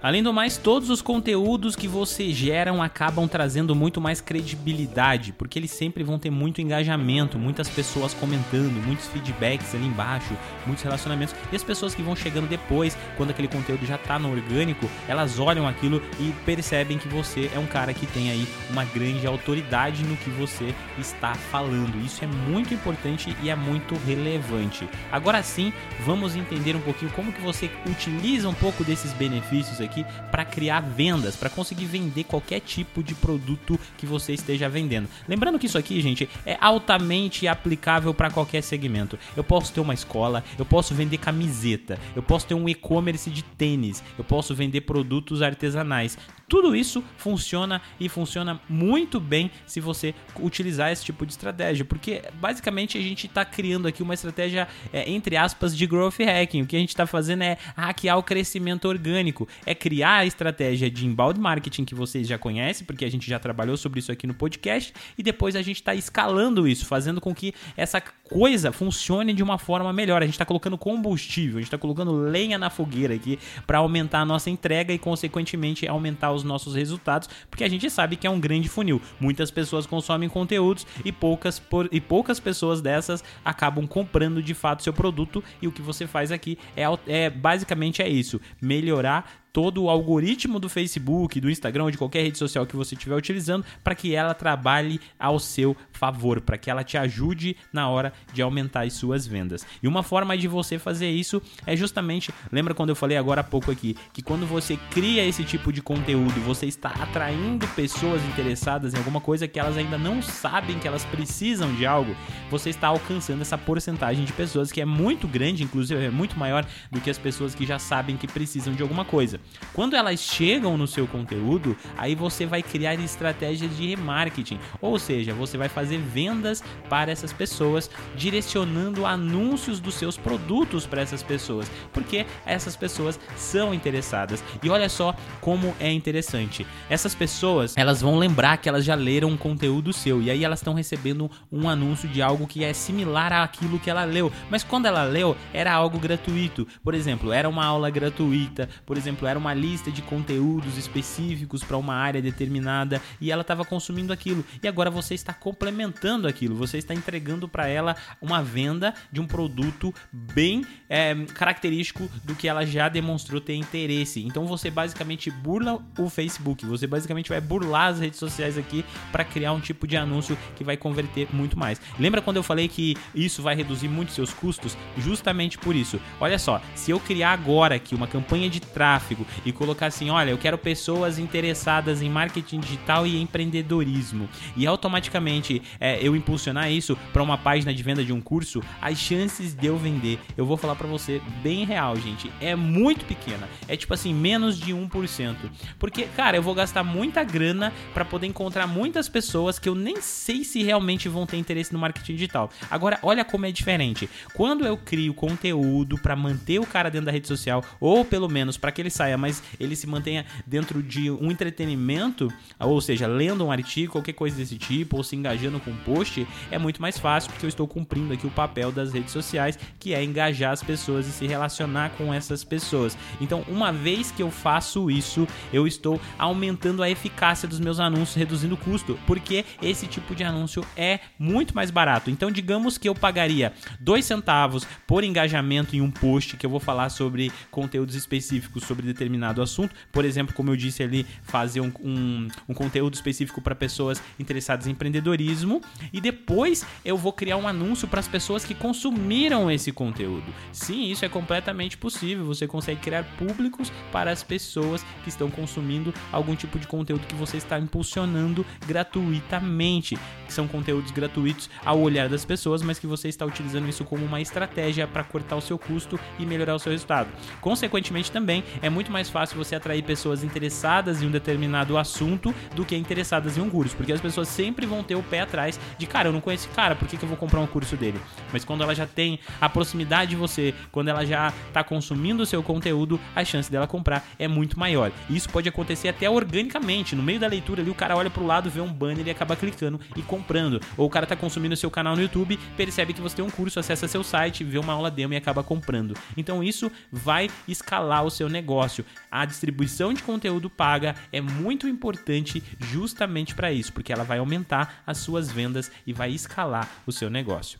Além 0.05 0.21
do 0.21 0.31
mais, 0.31 0.55
todos 0.55 0.91
os 0.91 1.01
conteúdos 1.01 1.75
que 1.75 1.87
você 1.87 2.31
geram 2.31 2.79
acabam 2.79 3.27
trazendo 3.27 3.73
muito 3.73 3.99
mais 3.99 4.21
credibilidade, 4.21 5.33
porque 5.33 5.57
eles 5.57 5.71
sempre 5.71 6.03
vão 6.03 6.19
ter 6.19 6.29
muito 6.29 6.61
engajamento, 6.61 7.39
muitas 7.39 7.67
pessoas 7.67 8.13
comentando, 8.13 8.85
muitos 8.85 9.07
feedbacks 9.07 9.73
ali 9.73 9.87
embaixo, 9.87 10.37
muitos 10.63 10.83
relacionamentos. 10.83 11.33
E 11.51 11.55
as 11.55 11.63
pessoas 11.63 11.95
que 11.95 12.03
vão 12.03 12.15
chegando 12.15 12.47
depois, 12.47 12.95
quando 13.17 13.31
aquele 13.31 13.47
conteúdo 13.47 13.83
já 13.83 13.95
está 13.95 14.19
no 14.19 14.31
orgânico, 14.31 14.87
elas 15.07 15.39
olham 15.39 15.67
aquilo 15.67 15.99
e 16.19 16.31
percebem 16.45 16.99
que 16.99 17.07
você 17.07 17.49
é 17.51 17.57
um 17.57 17.65
cara 17.65 17.91
que 17.91 18.05
tem 18.05 18.29
aí 18.29 18.47
uma 18.69 18.85
grande 18.85 19.25
autoridade 19.25 20.03
no 20.03 20.15
que 20.17 20.29
você 20.29 20.71
está 20.99 21.33
falando. 21.33 21.99
Isso 22.05 22.23
é 22.23 22.27
muito 22.27 22.75
importante 22.75 23.35
e 23.41 23.49
é 23.49 23.55
muito 23.55 23.95
relevante. 24.05 24.87
Agora 25.11 25.41
sim, 25.41 25.73
vamos 26.05 26.35
entender 26.35 26.75
um 26.75 26.81
pouquinho 26.81 27.11
como 27.13 27.33
que 27.33 27.41
você 27.41 27.71
utiliza 27.89 28.47
um 28.47 28.53
pouco 28.53 28.83
desses 28.83 29.11
benefícios 29.11 29.81
aqui 29.81 29.94
aqui 29.95 30.05
para 30.29 30.43
criar 30.43 30.81
vendas, 30.81 31.35
para 31.35 31.49
conseguir 31.49 31.85
vender 31.85 32.25
qualquer 32.25 32.59
tipo 32.59 33.01
de 33.01 33.15
produto 33.15 33.79
que 33.97 34.05
você 34.05 34.33
esteja 34.33 34.67
vendendo. 34.67 35.07
Lembrando 35.27 35.57
que 35.57 35.67
isso 35.67 35.77
aqui, 35.77 36.01
gente, 36.01 36.29
é 36.45 36.57
altamente 36.59 37.47
aplicável 37.47 38.13
para 38.13 38.29
qualquer 38.29 38.61
segmento. 38.61 39.17
Eu 39.35 39.43
posso 39.43 39.71
ter 39.71 39.79
uma 39.79 39.93
escola, 39.93 40.43
eu 40.57 40.65
posso 40.65 40.93
vender 40.93 41.17
camiseta, 41.17 41.97
eu 42.15 42.23
posso 42.23 42.47
ter 42.47 42.55
um 42.55 42.67
e-commerce 42.67 43.29
de 43.29 43.43
tênis, 43.43 44.03
eu 44.17 44.23
posso 44.23 44.53
vender 44.53 44.81
produtos 44.81 45.41
artesanais. 45.41 46.17
Tudo 46.47 46.75
isso 46.75 47.03
funciona 47.17 47.81
e 47.99 48.07
funciona 48.07 48.61
muito 48.69 49.19
bem 49.19 49.49
se 49.65 49.79
você 49.79 50.13
utilizar 50.39 50.91
esse 50.91 51.03
tipo 51.03 51.25
de 51.25 51.31
estratégia, 51.31 51.83
porque 51.83 52.21
basicamente 52.35 52.97
a 52.97 53.01
gente 53.01 53.25
está 53.25 53.43
criando 53.43 53.87
aqui 53.87 54.03
uma 54.03 54.13
estratégia 54.13 54.67
é, 54.93 55.09
entre 55.09 55.37
aspas 55.37 55.75
de 55.75 55.87
growth 55.87 56.19
hacking. 56.19 56.61
O 56.61 56.67
que 56.67 56.75
a 56.75 56.79
gente 56.79 56.89
está 56.89 57.07
fazendo 57.07 57.43
é 57.43 57.57
hackear 57.75 58.17
o 58.17 58.23
crescimento 58.23 58.87
orgânico, 58.87 59.47
é 59.65 59.73
criar 59.85 60.15
a 60.15 60.25
estratégia 60.25 60.89
de 60.89 61.05
inbound 61.05 61.39
marketing 61.39 61.85
que 61.85 61.93
vocês 61.93 62.27
já 62.27 62.39
conhecem, 62.39 62.87
porque 62.87 63.05
a 63.05 63.11
gente 63.11 63.29
já 63.29 63.37
trabalhou 63.37 63.77
sobre 63.77 63.99
isso 63.99 64.11
aqui 64.11 64.25
no 64.25 64.33
podcast, 64.33 64.91
e 65.15 65.21
depois 65.21 65.55
a 65.55 65.61
gente 65.61 65.75
está 65.75 65.93
escalando 65.93 66.67
isso, 66.67 66.87
fazendo 66.87 67.21
com 67.21 67.35
que 67.35 67.53
essa 67.77 68.01
coisa 68.01 68.71
funcione 68.71 69.31
de 69.31 69.43
uma 69.43 69.59
forma 69.59 69.93
melhor. 69.93 70.23
A 70.23 70.25
gente 70.25 70.33
está 70.33 70.43
colocando 70.43 70.75
combustível, 70.75 71.57
a 71.57 71.59
gente 71.59 71.67
está 71.67 71.77
colocando 71.77 72.13
lenha 72.13 72.57
na 72.57 72.71
fogueira 72.71 73.13
aqui 73.13 73.37
para 73.67 73.77
aumentar 73.77 74.21
a 74.21 74.25
nossa 74.25 74.49
entrega 74.49 74.91
e, 74.91 74.97
consequentemente, 74.97 75.87
aumentar 75.87 76.31
os 76.31 76.43
nossos 76.43 76.73
resultados, 76.73 77.29
porque 77.47 77.63
a 77.63 77.69
gente 77.69 77.87
sabe 77.87 78.15
que 78.15 78.25
é 78.25 78.29
um 78.29 78.39
grande 78.39 78.67
funil. 78.67 78.99
Muitas 79.19 79.51
pessoas 79.51 79.85
consomem 79.85 80.27
conteúdos 80.27 80.87
e 81.05 81.11
poucas, 81.11 81.59
por, 81.59 81.87
e 81.91 82.01
poucas 82.01 82.39
pessoas 82.39 82.81
dessas 82.81 83.23
acabam 83.43 83.85
comprando 83.85 84.41
de 84.41 84.55
fato 84.55 84.81
seu 84.81 84.93
produto. 84.93 85.43
E 85.61 85.67
o 85.67 85.71
que 85.71 85.83
você 85.83 86.07
faz 86.07 86.31
aqui 86.31 86.57
é, 86.75 86.85
é 87.05 87.29
basicamente 87.29 88.01
é 88.01 88.09
isso: 88.09 88.41
melhorar 88.59 89.44
todo 89.55 89.83
o 89.83 89.89
algoritmo 89.89 90.59
do 90.59 90.67
Facebook, 90.67 91.39
do 91.39 91.49
Instagram, 91.49 91.89
de 91.89 91.97
qualquer 91.97 92.23
rede 92.23 92.37
social 92.37 92.65
que 92.65 92.75
você 92.75 92.93
estiver 92.93 93.15
utilizando, 93.15 93.63
para 93.81 93.95
que 93.95 94.13
ela 94.13 94.33
trabalhe 94.33 94.99
ao 95.17 95.39
seu 95.39 95.77
favor, 95.93 96.41
para 96.41 96.57
que 96.57 96.69
ela 96.69 96.83
te 96.83 96.97
ajude 96.97 97.55
na 97.71 97.87
hora 97.87 98.11
de 98.33 98.41
aumentar 98.41 98.81
as 98.81 98.91
suas 98.91 99.25
vendas. 99.25 99.65
E 99.81 99.87
uma 99.87 100.03
forma 100.03 100.37
de 100.37 100.45
você 100.49 100.77
fazer 100.77 101.09
isso 101.09 101.41
é 101.65 101.73
justamente, 101.73 102.33
lembra 102.51 102.73
quando 102.73 102.89
eu 102.89 102.97
falei 102.97 103.15
agora 103.15 103.39
há 103.39 103.43
pouco 103.45 103.71
aqui, 103.71 103.95
que 104.11 104.21
quando 104.21 104.45
você 104.45 104.75
cria 104.91 105.25
esse 105.25 105.45
tipo 105.45 105.71
de 105.71 105.81
conteúdo, 105.81 106.37
você 106.41 106.65
está 106.65 106.89
atraindo 106.89 107.65
pessoas 107.69 108.21
interessadas 108.25 108.93
em 108.93 108.97
alguma 108.97 109.21
coisa 109.21 109.47
que 109.47 109.57
elas 109.57 109.77
ainda 109.77 109.97
não 109.97 110.21
sabem 110.21 110.79
que 110.79 110.87
elas 110.87 111.05
precisam 111.05 111.73
de 111.75 111.85
algo, 111.85 112.13
você 112.51 112.69
está 112.69 112.89
alcançando 112.89 113.41
essa 113.41 113.57
porcentagem 113.57 114.25
de 114.25 114.33
pessoas 114.33 114.69
que 114.69 114.81
é 114.81 114.85
muito 114.85 115.29
grande, 115.29 115.63
inclusive 115.63 116.03
é 116.03 116.11
muito 116.11 116.37
maior 116.37 116.65
do 116.91 116.99
que 116.99 117.09
as 117.09 117.17
pessoas 117.17 117.55
que 117.55 117.65
já 117.65 117.79
sabem 117.79 118.17
que 118.17 118.27
precisam 118.27 118.73
de 118.73 118.81
alguma 118.81 119.05
coisa. 119.05 119.39
Quando 119.73 119.95
elas 119.95 120.19
chegam 120.21 120.77
no 120.77 120.87
seu 120.87 121.05
conteúdo, 121.05 121.75
aí 121.97 122.15
você 122.15 122.45
vai 122.45 122.63
criar 122.63 122.95
estratégias 122.95 123.75
de 123.75 123.87
remarketing, 123.87 124.57
ou 124.81 124.97
seja, 124.97 125.33
você 125.33 125.57
vai 125.57 125.67
fazer 125.67 125.97
vendas 125.97 126.63
para 126.89 127.11
essas 127.11 127.33
pessoas, 127.33 127.89
direcionando 128.15 129.05
anúncios 129.05 129.79
dos 129.79 129.95
seus 129.95 130.17
produtos 130.17 130.85
para 130.85 131.01
essas 131.01 131.21
pessoas, 131.21 131.69
porque 131.91 132.25
essas 132.45 132.75
pessoas 132.75 133.19
são 133.35 133.73
interessadas. 133.73 134.43
E 134.63 134.69
olha 134.69 134.87
só 134.87 135.13
como 135.41 135.75
é 135.79 135.91
interessante. 135.91 136.65
Essas 136.89 137.13
pessoas, 137.13 137.75
elas 137.75 138.01
vão 138.01 138.17
lembrar 138.17 138.57
que 138.57 138.69
elas 138.69 138.85
já 138.85 138.95
leram 138.95 139.29
um 139.29 139.37
conteúdo 139.37 139.91
seu 139.91 140.21
e 140.21 140.31
aí 140.31 140.43
elas 140.43 140.59
estão 140.59 140.73
recebendo 140.73 141.29
um 141.51 141.67
anúncio 141.67 142.07
de 142.07 142.21
algo 142.21 142.47
que 142.47 142.63
é 142.63 142.73
similar 142.73 143.33
àquilo 143.33 143.79
que 143.79 143.89
ela 143.89 144.05
leu, 144.05 144.31
mas 144.49 144.63
quando 144.63 144.85
ela 144.85 145.03
leu 145.03 145.35
era 145.53 145.73
algo 145.73 145.99
gratuito. 145.99 146.67
Por 146.83 146.93
exemplo, 146.93 147.31
era 147.31 147.49
uma 147.49 147.65
aula 147.65 147.89
gratuita, 147.89 148.69
por 148.85 148.97
exemplo, 148.97 149.27
era 149.27 149.34
uma 149.37 149.53
lista 149.53 149.91
de 149.91 150.01
conteúdos 150.01 150.77
específicos 150.77 151.63
para 151.63 151.77
uma 151.77 151.95
área 151.95 152.21
determinada 152.21 153.01
e 153.19 153.31
ela 153.31 153.41
estava 153.41 153.65
consumindo 153.65 154.11
aquilo. 154.11 154.43
E 154.61 154.67
agora 154.67 154.89
você 154.89 155.13
está 155.13 155.33
complementando 155.33 156.27
aquilo, 156.27 156.55
você 156.55 156.77
está 156.77 156.93
entregando 156.93 157.47
para 157.47 157.67
ela 157.67 157.95
uma 158.21 158.41
venda 158.41 158.93
de 159.11 159.21
um 159.21 159.27
produto 159.27 159.93
bem 160.11 160.65
é, 160.89 161.15
característico 161.33 162.09
do 162.23 162.35
que 162.35 162.47
ela 162.47 162.65
já 162.65 162.89
demonstrou 162.89 163.39
ter 163.39 163.55
interesse. 163.55 164.23
Então 164.23 164.45
você 164.45 164.69
basicamente 164.69 165.29
burla 165.31 165.79
o 165.97 166.09
Facebook, 166.09 166.65
você 166.65 166.87
basicamente 166.87 167.29
vai 167.29 167.41
burlar 167.41 167.87
as 167.87 167.99
redes 167.99 168.19
sociais 168.19 168.57
aqui 168.57 168.83
para 169.11 169.23
criar 169.23 169.53
um 169.53 169.59
tipo 169.59 169.87
de 169.87 169.95
anúncio 169.95 170.37
que 170.55 170.63
vai 170.63 170.77
converter 170.77 171.27
muito 171.33 171.57
mais. 171.57 171.79
Lembra 171.99 172.21
quando 172.21 172.37
eu 172.37 172.43
falei 172.43 172.67
que 172.67 172.95
isso 173.13 173.41
vai 173.41 173.55
reduzir 173.55 173.87
muito 173.87 174.11
seus 174.11 174.33
custos? 174.33 174.77
Justamente 174.97 175.57
por 175.57 175.75
isso. 175.75 175.99
Olha 176.19 176.39
só, 176.39 176.61
se 176.73 176.91
eu 176.91 176.99
criar 176.99 177.31
agora 177.31 177.75
aqui 177.75 177.95
uma 177.95 178.07
campanha 178.07 178.49
de 178.49 178.59
tráfego 178.59 179.14
e 179.45 179.51
colocar 179.51 179.87
assim, 179.87 180.09
olha, 180.09 180.31
eu 180.31 180.37
quero 180.37 180.57
pessoas 180.57 181.19
interessadas 181.19 182.01
em 182.01 182.09
marketing 182.09 182.59
digital 182.59 183.05
e 183.05 183.21
empreendedorismo, 183.21 184.27
e 184.55 184.65
automaticamente 184.65 185.61
é, 185.79 185.99
eu 186.01 186.15
impulsionar 186.15 186.71
isso 186.71 186.97
para 187.13 187.23
uma 187.23 187.37
página 187.37 187.73
de 187.73 187.83
venda 187.83 188.03
de 188.03 188.11
um 188.11 188.21
curso, 188.21 188.61
as 188.81 188.97
chances 188.97 189.53
de 189.53 189.67
eu 189.67 189.77
vender, 189.77 190.19
eu 190.35 190.45
vou 190.45 190.57
falar 190.57 190.75
para 190.75 190.87
você 190.87 191.21
bem 191.41 191.65
real, 191.65 191.95
gente, 191.95 192.31
é 192.41 192.55
muito 192.55 193.05
pequena. 193.05 193.47
É 193.67 193.75
tipo 193.75 193.93
assim, 193.93 194.13
menos 194.13 194.59
de 194.59 194.73
1%. 194.73 195.35
Porque, 195.79 196.03
cara, 196.03 196.37
eu 196.37 196.41
vou 196.41 196.53
gastar 196.53 196.83
muita 196.83 197.23
grana 197.23 197.73
para 197.93 198.05
poder 198.05 198.27
encontrar 198.27 198.67
muitas 198.67 199.09
pessoas 199.09 199.59
que 199.59 199.69
eu 199.69 199.75
nem 199.75 200.01
sei 200.01 200.43
se 200.43 200.63
realmente 200.63 201.09
vão 201.09 201.25
ter 201.25 201.37
interesse 201.37 201.73
no 201.73 201.79
marketing 201.79 202.13
digital. 202.13 202.49
Agora, 202.69 202.99
olha 203.01 203.23
como 203.23 203.45
é 203.45 203.51
diferente. 203.51 204.09
Quando 204.33 204.65
eu 204.65 204.77
crio 204.77 205.13
conteúdo 205.13 205.97
para 205.97 206.15
manter 206.15 206.59
o 206.59 206.65
cara 206.65 206.89
dentro 206.89 207.05
da 207.05 207.11
rede 207.11 207.27
social, 207.27 207.63
ou 207.79 208.03
pelo 208.05 208.29
menos 208.29 208.57
para 208.57 208.71
que 208.71 208.81
ele 208.81 208.89
saia, 209.05 209.17
mas 209.17 209.41
ele 209.59 209.75
se 209.75 209.87
mantenha 209.87 210.25
dentro 210.45 210.81
de 210.81 211.11
um 211.11 211.31
entretenimento, 211.31 212.31
ou 212.59 212.81
seja, 212.81 213.07
lendo 213.07 213.45
um 213.45 213.51
artigo, 213.51 213.93
qualquer 213.93 214.13
coisa 214.13 214.35
desse 214.35 214.57
tipo, 214.57 214.97
ou 214.97 215.03
se 215.03 215.15
engajando 215.15 215.59
com 215.59 215.71
um 215.71 215.77
post, 215.77 216.27
é 216.49 216.57
muito 216.57 216.81
mais 216.81 216.97
fácil 216.97 217.31
porque 217.31 217.45
eu 217.45 217.49
estou 217.49 217.67
cumprindo 217.67 218.13
aqui 218.13 218.25
o 218.25 218.31
papel 218.31 218.71
das 218.71 218.93
redes 218.93 219.11
sociais, 219.11 219.57
que 219.79 219.93
é 219.93 220.03
engajar 220.03 220.51
as 220.51 220.63
pessoas 220.63 221.07
e 221.07 221.11
se 221.11 221.27
relacionar 221.27 221.91
com 221.91 222.13
essas 222.13 222.43
pessoas. 222.43 222.97
Então, 223.21 223.45
uma 223.47 223.71
vez 223.71 224.11
que 224.11 224.23
eu 224.23 224.31
faço 224.31 224.89
isso, 224.89 225.27
eu 225.53 225.67
estou 225.67 226.01
aumentando 226.17 226.81
a 226.81 226.89
eficácia 226.89 227.47
dos 227.47 227.59
meus 227.59 227.79
anúncios, 227.79 228.15
reduzindo 228.15 228.55
o 228.55 228.57
custo, 228.57 228.97
porque 229.05 229.45
esse 229.61 229.87
tipo 229.87 230.15
de 230.15 230.23
anúncio 230.23 230.65
é 230.75 230.99
muito 231.19 231.55
mais 231.55 231.69
barato. 231.69 232.09
Então, 232.09 232.31
digamos 232.31 232.77
que 232.77 232.89
eu 232.89 232.95
pagaria 232.95 233.53
dois 233.79 234.05
centavos 234.05 234.67
por 234.87 235.03
engajamento 235.03 235.75
em 235.75 235.81
um 235.81 235.91
post 235.91 236.37
que 236.37 236.45
eu 236.45 236.49
vou 236.49 236.59
falar 236.59 236.89
sobre 236.89 237.31
conteúdos 237.51 237.95
específicos 237.95 238.55
sobre 238.63 238.87
determinado 238.95 239.41
assunto. 239.41 239.75
Por 239.91 240.05
exemplo, 240.05 240.33
como 240.33 240.51
eu 240.51 240.55
disse 240.55 240.81
ali, 240.81 241.05
fazer 241.23 241.61
um, 241.61 241.71
um, 241.83 242.27
um 242.49 242.53
conteúdo 242.53 242.93
específico 242.93 243.41
para 243.41 243.53
pessoas 243.53 244.01
interessadas 244.19 244.67
em 244.67 244.71
empreendedorismo. 244.71 245.61
E 245.93 246.01
depois 246.01 246.65
eu 246.83 246.97
vou 246.97 247.13
criar 247.13 247.37
um 247.37 247.47
anúncio 247.47 247.87
para 247.87 247.99
as 247.99 248.07
pessoas 248.07 248.43
que 248.43 248.55
consumiram 248.55 249.51
esse 249.51 249.71
conteúdo. 249.71 250.25
Sim, 250.51 250.89
isso 250.89 251.05
é 251.05 251.09
completamente 251.09 251.77
possível. 251.77 252.25
Você 252.25 252.47
consegue 252.47 252.81
criar 252.81 253.03
públicos 253.17 253.71
para 253.91 254.11
as 254.11 254.23
pessoas 254.23 254.83
que 255.03 255.09
estão 255.09 255.29
consumindo 255.29 255.93
algum 256.11 256.35
tipo 256.35 256.57
de 256.57 256.67
conteúdo 256.67 257.07
que 257.07 257.15
você 257.15 257.37
está 257.37 257.59
impulsionando 257.59 258.45
gratuitamente. 258.65 259.97
São 260.27 260.47
conteúdos 260.47 260.91
gratuitos 260.91 261.49
ao 261.63 261.79
olhar 261.79 262.09
das 262.09 262.25
pessoas, 262.25 262.61
mas 262.61 262.79
que 262.79 262.87
você 262.87 263.07
está 263.09 263.25
utilizando 263.25 263.67
isso 263.67 263.83
como 263.83 264.05
uma 264.05 264.21
estratégia 264.21 264.87
para 264.87 265.03
cortar 265.03 265.35
o 265.35 265.41
seu 265.41 265.57
custo 265.57 265.99
e 266.17 266.25
melhorar 266.25 266.55
o 266.55 266.59
seu 266.59 266.71
resultado. 266.71 267.09
Consequentemente, 267.41 268.11
também 268.11 268.43
é 268.61 268.69
muito 268.69 268.84
mais 268.91 269.09
fácil 269.09 269.37
você 269.37 269.55
atrair 269.55 269.83
pessoas 269.83 270.23
interessadas 270.23 271.01
em 271.01 271.07
um 271.07 271.11
determinado 271.11 271.77
assunto 271.77 272.33
do 272.55 272.65
que 272.65 272.75
interessadas 272.75 273.37
em 273.37 273.41
um 273.41 273.49
curso, 273.49 273.75
porque 273.75 273.91
as 273.91 274.01
pessoas 274.01 274.27
sempre 274.27 274.65
vão 274.65 274.83
ter 274.83 274.95
o 274.95 275.03
pé 275.03 275.21
atrás 275.21 275.59
de 275.77 275.85
cara, 275.85 276.09
eu 276.09 276.13
não 276.13 276.21
conheço 276.21 276.47
esse 276.47 276.55
cara, 276.55 276.75
por 276.75 276.87
que, 276.87 276.97
que 276.97 277.03
eu 277.03 277.09
vou 277.09 277.17
comprar 277.17 277.39
um 277.39 277.47
curso 277.47 277.75
dele? 277.75 277.99
Mas 278.31 278.43
quando 278.43 278.63
ela 278.63 278.75
já 278.75 278.85
tem 278.85 279.19
a 279.39 279.49
proximidade 279.49 280.11
de 280.11 280.15
você, 280.15 280.53
quando 280.71 280.89
ela 280.89 281.05
já 281.05 281.33
está 281.47 281.63
consumindo 281.63 282.23
o 282.23 282.25
seu 282.25 282.43
conteúdo, 282.43 282.99
a 283.15 283.23
chance 283.23 283.51
dela 283.51 283.67
comprar 283.67 284.05
é 284.19 284.27
muito 284.27 284.59
maior. 284.59 284.91
E 285.09 285.15
isso 285.15 285.29
pode 285.29 285.47
acontecer 285.47 285.87
até 285.87 286.09
organicamente, 286.09 286.95
no 286.95 287.03
meio 287.03 287.19
da 287.19 287.27
leitura 287.27 287.61
ali, 287.61 287.71
o 287.71 287.75
cara 287.75 287.95
olha 287.95 288.09
pro 288.09 288.25
lado, 288.25 288.49
vê 288.49 288.61
um 288.61 288.71
banner 288.71 289.07
e 289.07 289.09
acaba 289.09 289.35
clicando 289.35 289.79
e 289.95 290.01
comprando. 290.01 290.59
Ou 290.77 290.87
o 290.87 290.89
cara 290.89 291.05
está 291.05 291.15
consumindo 291.15 291.53
o 291.53 291.57
seu 291.57 291.71
canal 291.71 291.95
no 291.95 292.01
YouTube, 292.01 292.37
percebe 292.57 292.93
que 292.93 293.01
você 293.01 293.15
tem 293.15 293.25
um 293.25 293.29
curso, 293.29 293.59
acessa 293.59 293.87
seu 293.87 294.03
site, 294.03 294.43
vê 294.43 294.57
uma 294.57 294.73
aula 294.73 294.91
demo 294.91 295.13
e 295.13 295.17
acaba 295.17 295.43
comprando. 295.43 295.95
Então 296.17 296.43
isso 296.43 296.71
vai 296.91 297.29
escalar 297.47 298.03
o 298.03 298.11
seu 298.11 298.27
negócio. 298.27 298.74
A 299.11 299.23
distribuição 299.25 299.93
de 299.93 300.01
conteúdo 300.01 300.49
paga 300.49 300.95
é 301.11 301.21
muito 301.21 301.67
importante 301.67 302.41
justamente 302.59 303.35
para 303.35 303.51
isso, 303.51 303.71
porque 303.71 303.93
ela 303.93 304.03
vai 304.03 304.17
aumentar 304.17 304.81
as 304.87 304.97
suas 304.97 305.31
vendas 305.31 305.71
e 305.85 305.93
vai 305.93 306.11
escalar 306.11 306.67
o 306.87 306.91
seu 306.91 307.09
negócio. 307.09 307.59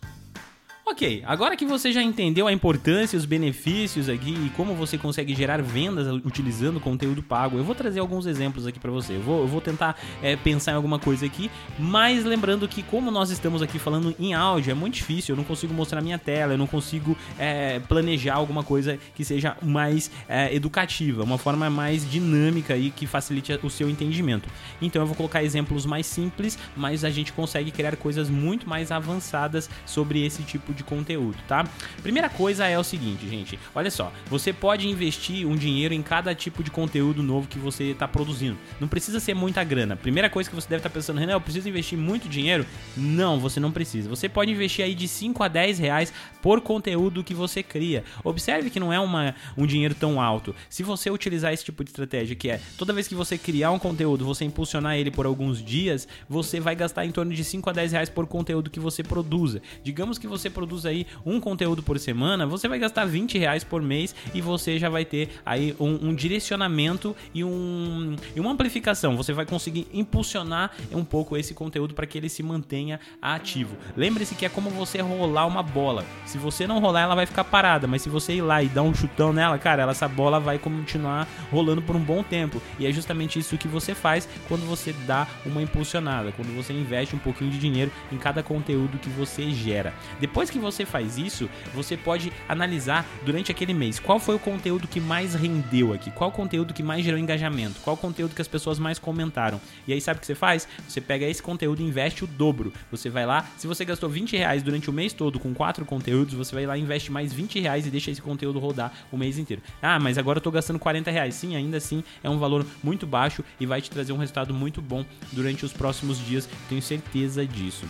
Ok, 0.88 1.24
agora 1.26 1.56
que 1.58 1.66
você 1.66 1.92
já 1.92 2.04
entendeu 2.04 2.46
a 2.46 2.54
importância, 2.54 3.18
os 3.18 3.26
benefícios 3.26 4.08
aqui 4.08 4.30
e 4.46 4.52
como 4.52 4.76
você 4.76 5.00
consegue 5.00 5.34
gerar 5.34 5.60
vendas 5.60 6.06
utilizando 6.24 6.80
conteúdo 6.80 7.24
pago, 7.24 7.58
eu 7.58 7.64
vou 7.64 7.74
trazer 7.74 8.00
alguns 8.00 8.28
exemplos 8.28 8.68
aqui 8.68 8.80
para 8.80 8.92
você. 8.92 9.16
Eu 9.16 9.22
vou, 9.22 9.42
eu 9.42 9.48
vou 9.48 9.60
tentar 9.60 10.00
é, 10.22 10.36
pensar 10.36 10.74
em 10.74 10.76
alguma 10.76 11.00
coisa 11.00 11.26
aqui, 11.26 11.50
mas 11.80 12.24
lembrando 12.24 12.68
que 12.68 12.84
como 12.84 13.10
nós 13.10 13.32
estamos 13.32 13.64
aqui 13.64 13.80
falando 13.80 14.16
em 14.20 14.36
áudio, 14.36 14.70
é 14.70 14.74
muito 14.76 14.94
difícil, 14.94 15.34
eu 15.34 15.38
não 15.38 15.44
consigo 15.44 15.74
mostrar 15.74 16.02
minha 16.02 16.20
tela, 16.20 16.54
eu 16.54 16.58
não 16.58 16.68
consigo 16.68 17.18
é, 17.40 17.80
planejar 17.80 18.36
alguma 18.36 18.64
coisa 18.64 19.00
que 19.16 19.26
seja 19.26 19.58
mais 19.64 20.12
é, 20.30 20.54
educativa, 20.54 21.24
uma 21.24 21.40
forma 21.40 21.68
mais 21.68 22.08
dinâmica 22.08 22.78
e 22.78 22.92
que 22.92 23.08
facilite 23.08 23.60
o 23.64 23.72
seu 23.72 23.90
entendimento. 23.90 24.48
Então 24.80 25.02
eu 25.02 25.08
vou 25.08 25.16
colocar 25.16 25.44
exemplos 25.44 25.84
mais 25.84 26.06
simples, 26.06 26.60
mas 26.78 27.04
a 27.04 27.10
gente 27.10 27.34
consegue 27.34 27.72
criar 27.72 27.96
coisas 27.96 28.30
muito 28.30 28.70
mais 28.70 28.92
avançadas 28.92 29.68
sobre 29.84 30.24
esse 30.24 30.44
tipo 30.44 30.75
de 30.75 30.75
conteúdo, 30.84 31.38
tá? 31.48 31.68
Primeira 32.02 32.30
coisa 32.30 32.66
é 32.66 32.78
o 32.78 32.84
seguinte, 32.84 33.28
gente. 33.28 33.60
Olha 33.74 33.92
só, 33.92 34.12
você 34.28 34.52
pode 34.52 34.88
investir 34.88 35.48
um 35.48 35.56
dinheiro 35.56 35.94
em 35.94 36.02
cada 36.02 36.34
tipo 36.36 36.64
de 36.64 36.72
conteúdo 36.72 37.24
novo 37.24 37.48
que 37.48 37.60
você 37.60 37.86
está 37.86 38.08
produzindo. 38.08 38.58
Não 38.80 38.88
precisa 38.88 39.20
ser 39.20 39.34
muita 39.34 39.64
grana. 39.64 39.96
Primeira 39.96 40.30
coisa 40.30 40.50
que 40.50 40.56
você 40.56 40.68
deve 40.68 40.80
estar 40.80 40.90
tá 40.90 40.94
pensando, 40.94 41.20
Renan, 41.20 41.34
eu 41.34 41.42
preciso 41.42 41.70
investir 41.70 41.98
muito 41.98 42.28
dinheiro? 42.28 42.66
Não, 42.96 43.40
você 43.40 43.60
não 43.60 43.72
precisa. 43.72 44.10
Você 44.10 44.28
pode 44.28 44.52
investir 44.52 44.84
aí 44.84 44.94
de 44.94 45.08
5 45.08 45.44
a 45.44 45.48
10 45.48 45.80
reais 45.80 46.14
por 46.42 46.62
conteúdo 46.62 47.24
que 47.24 47.34
você 47.34 47.64
cria. 47.64 48.04
Observe 48.24 48.70
que 48.70 48.80
não 48.80 48.92
é 48.92 49.00
uma, 49.00 49.36
um 49.58 49.66
dinheiro 49.66 49.96
tão 49.96 50.22
alto. 50.22 50.56
Se 50.70 50.84
você 50.84 51.10
utilizar 51.10 51.54
esse 51.54 51.64
tipo 51.64 51.84
de 51.84 51.90
estratégia, 51.90 52.36
que 52.36 52.50
é 52.50 52.60
toda 52.78 52.94
vez 52.94 53.08
que 53.08 53.16
você 53.16 53.38
criar 53.38 53.72
um 53.72 53.80
conteúdo, 53.80 54.26
você 54.26 54.46
impulsionar 54.46 54.96
ele 54.96 55.12
por 55.12 55.26
alguns 55.26 55.64
dias, 55.64 56.08
você 56.28 56.60
vai 56.60 56.76
gastar 56.76 57.06
em 57.06 57.12
torno 57.12 57.34
de 57.34 57.44
5 57.44 57.70
a 57.70 57.74
10 57.74 57.92
reais 57.92 58.10
por 58.10 58.28
conteúdo 58.28 58.70
que 58.70 58.80
você 58.80 59.04
produza. 59.04 59.62
Digamos 59.84 60.18
que 60.18 60.28
você 60.28 60.50
produza 60.50 60.65
produz 60.66 60.86
aí 60.86 61.06
um 61.24 61.40
conteúdo 61.40 61.84
por 61.84 62.00
semana, 62.00 62.48
você 62.48 62.68
vai 62.68 62.80
gastar 62.80 63.06
20 63.06 63.38
reais 63.38 63.64
por 63.64 63.84
mês 63.84 64.16
e 64.34 64.42
você 64.42 64.80
já 64.80 64.90
vai 64.90 65.06
ter 65.06 65.30
aí 65.46 65.76
um, 65.80 66.10
um 66.10 66.16
direcionamento 66.16 67.16
e, 67.34 67.44
um, 67.44 68.16
e 68.36 68.40
uma 68.40 68.52
amplificação. 68.52 69.16
Você 69.16 69.32
vai 69.32 69.46
conseguir 69.46 69.88
impulsionar 69.94 70.72
um 70.92 71.06
pouco 71.06 71.38
esse 71.38 71.54
conteúdo 71.54 71.94
para 71.94 72.08
que 72.08 72.18
ele 72.18 72.30
se 72.30 72.42
mantenha 72.42 73.00
ativo. 73.22 73.78
Lembre-se 73.96 74.34
que 74.34 74.46
é 74.46 74.50
como 74.50 74.72
você 74.72 75.00
rolar 75.02 75.46
uma 75.46 75.62
bola. 75.62 76.04
Se 76.26 76.40
você 76.40 76.66
não 76.66 76.80
rolar, 76.80 77.02
ela 77.02 77.16
vai 77.16 77.28
ficar 77.28 77.44
parada, 77.44 77.86
mas 77.86 78.02
se 78.02 78.10
você 78.10 78.34
ir 78.34 78.42
lá 78.42 78.64
e 78.64 78.68
dar 78.68 78.82
um 78.82 78.94
chutão 78.94 79.32
nela, 79.32 79.60
cara, 79.60 79.84
ela, 79.84 79.92
essa 79.92 80.08
bola 80.08 80.40
vai 80.40 80.58
continuar 80.58 81.28
rolando 81.52 81.82
por 81.82 81.96
um 81.96 82.04
bom 82.04 82.24
tempo. 82.24 82.60
E 82.80 82.88
é 82.88 82.92
justamente 82.92 83.38
isso 83.38 83.58
que 83.58 83.68
você 83.68 83.94
faz 83.94 84.28
quando 84.48 84.66
você 84.66 84.94
dá 85.06 85.28
uma 85.46 85.62
impulsionada, 85.62 86.32
quando 86.32 86.56
você 86.56 86.74
investe 86.74 87.16
um 87.16 87.20
pouquinho 87.20 87.52
de 87.52 87.60
dinheiro 87.60 87.92
em 88.12 88.18
cada 88.18 88.42
conteúdo 88.42 88.98
que 88.98 89.10
você 89.10 89.52
gera. 89.52 89.94
Depois 90.20 90.50
que 90.50 90.55
você 90.60 90.86
faz 90.86 91.18
isso, 91.18 91.50
você 91.74 91.98
pode 91.98 92.32
analisar 92.48 93.06
durante 93.26 93.52
aquele 93.52 93.74
mês 93.74 94.00
qual 94.00 94.20
foi 94.20 94.36
o 94.36 94.40
conteúdo 94.40 94.88
que 94.88 95.00
mais 95.00 95.34
rendeu 95.34 95.94
aqui, 95.94 96.12
qual 96.12 96.32
conteúdo 96.32 96.74
que 96.74 96.84
mais 96.84 97.04
gerou 97.04 97.20
engajamento, 97.20 97.80
qual 97.82 97.98
conteúdo 97.98 98.36
que 98.36 98.42
as 98.42 98.48
pessoas 98.48 98.80
mais 98.80 99.00
comentaram. 99.00 99.60
E 99.88 99.94
aí 99.94 100.02
sabe 100.02 100.18
o 100.18 100.22
que 100.22 100.28
você 100.28 100.36
faz? 100.36 100.68
Você 100.88 101.02
pega 101.02 101.26
esse 101.26 101.42
conteúdo 101.42 101.82
e 101.82 101.86
investe 101.86 102.24
o 102.24 102.28
dobro. 102.28 102.74
Você 102.92 103.10
vai 103.10 103.26
lá, 103.26 103.48
se 103.58 103.68
você 103.68 103.86
gastou 103.86 104.10
20 104.10 104.36
reais 104.38 104.64
durante 104.64 104.90
o 104.90 104.94
mês 104.94 105.14
todo 105.14 105.40
com 105.40 105.54
quatro 105.54 105.86
conteúdos, 105.86 106.34
você 106.34 106.54
vai 106.54 106.66
lá 106.66 106.78
e 106.78 106.82
investe 106.82 107.12
mais 107.12 107.34
20 107.34 107.60
reais 107.60 107.86
e 107.86 107.90
deixa 107.90 108.12
esse 108.12 108.22
conteúdo 108.22 108.60
rodar 108.60 108.92
o 109.12 109.18
mês 109.18 109.38
inteiro. 109.38 109.62
Ah, 109.82 110.00
mas 110.00 110.18
agora 110.18 110.38
eu 110.38 110.42
tô 110.42 110.52
gastando 110.52 110.80
40 110.80 111.12
reais. 111.12 111.36
Sim, 111.36 111.56
ainda 111.56 111.78
assim 111.78 112.04
é 112.24 112.30
um 112.30 112.38
valor 112.38 112.66
muito 112.84 113.06
baixo 113.06 113.44
e 113.60 113.66
vai 113.66 113.82
te 113.82 113.90
trazer 113.90 114.14
um 114.14 114.18
resultado 114.18 114.54
muito 114.54 114.82
bom 114.82 115.06
durante 115.32 115.66
os 115.66 115.74
próximos 115.74 116.18
dias, 116.18 116.50
tenho 116.70 116.82
certeza 116.82 117.46
disso. 117.46 117.86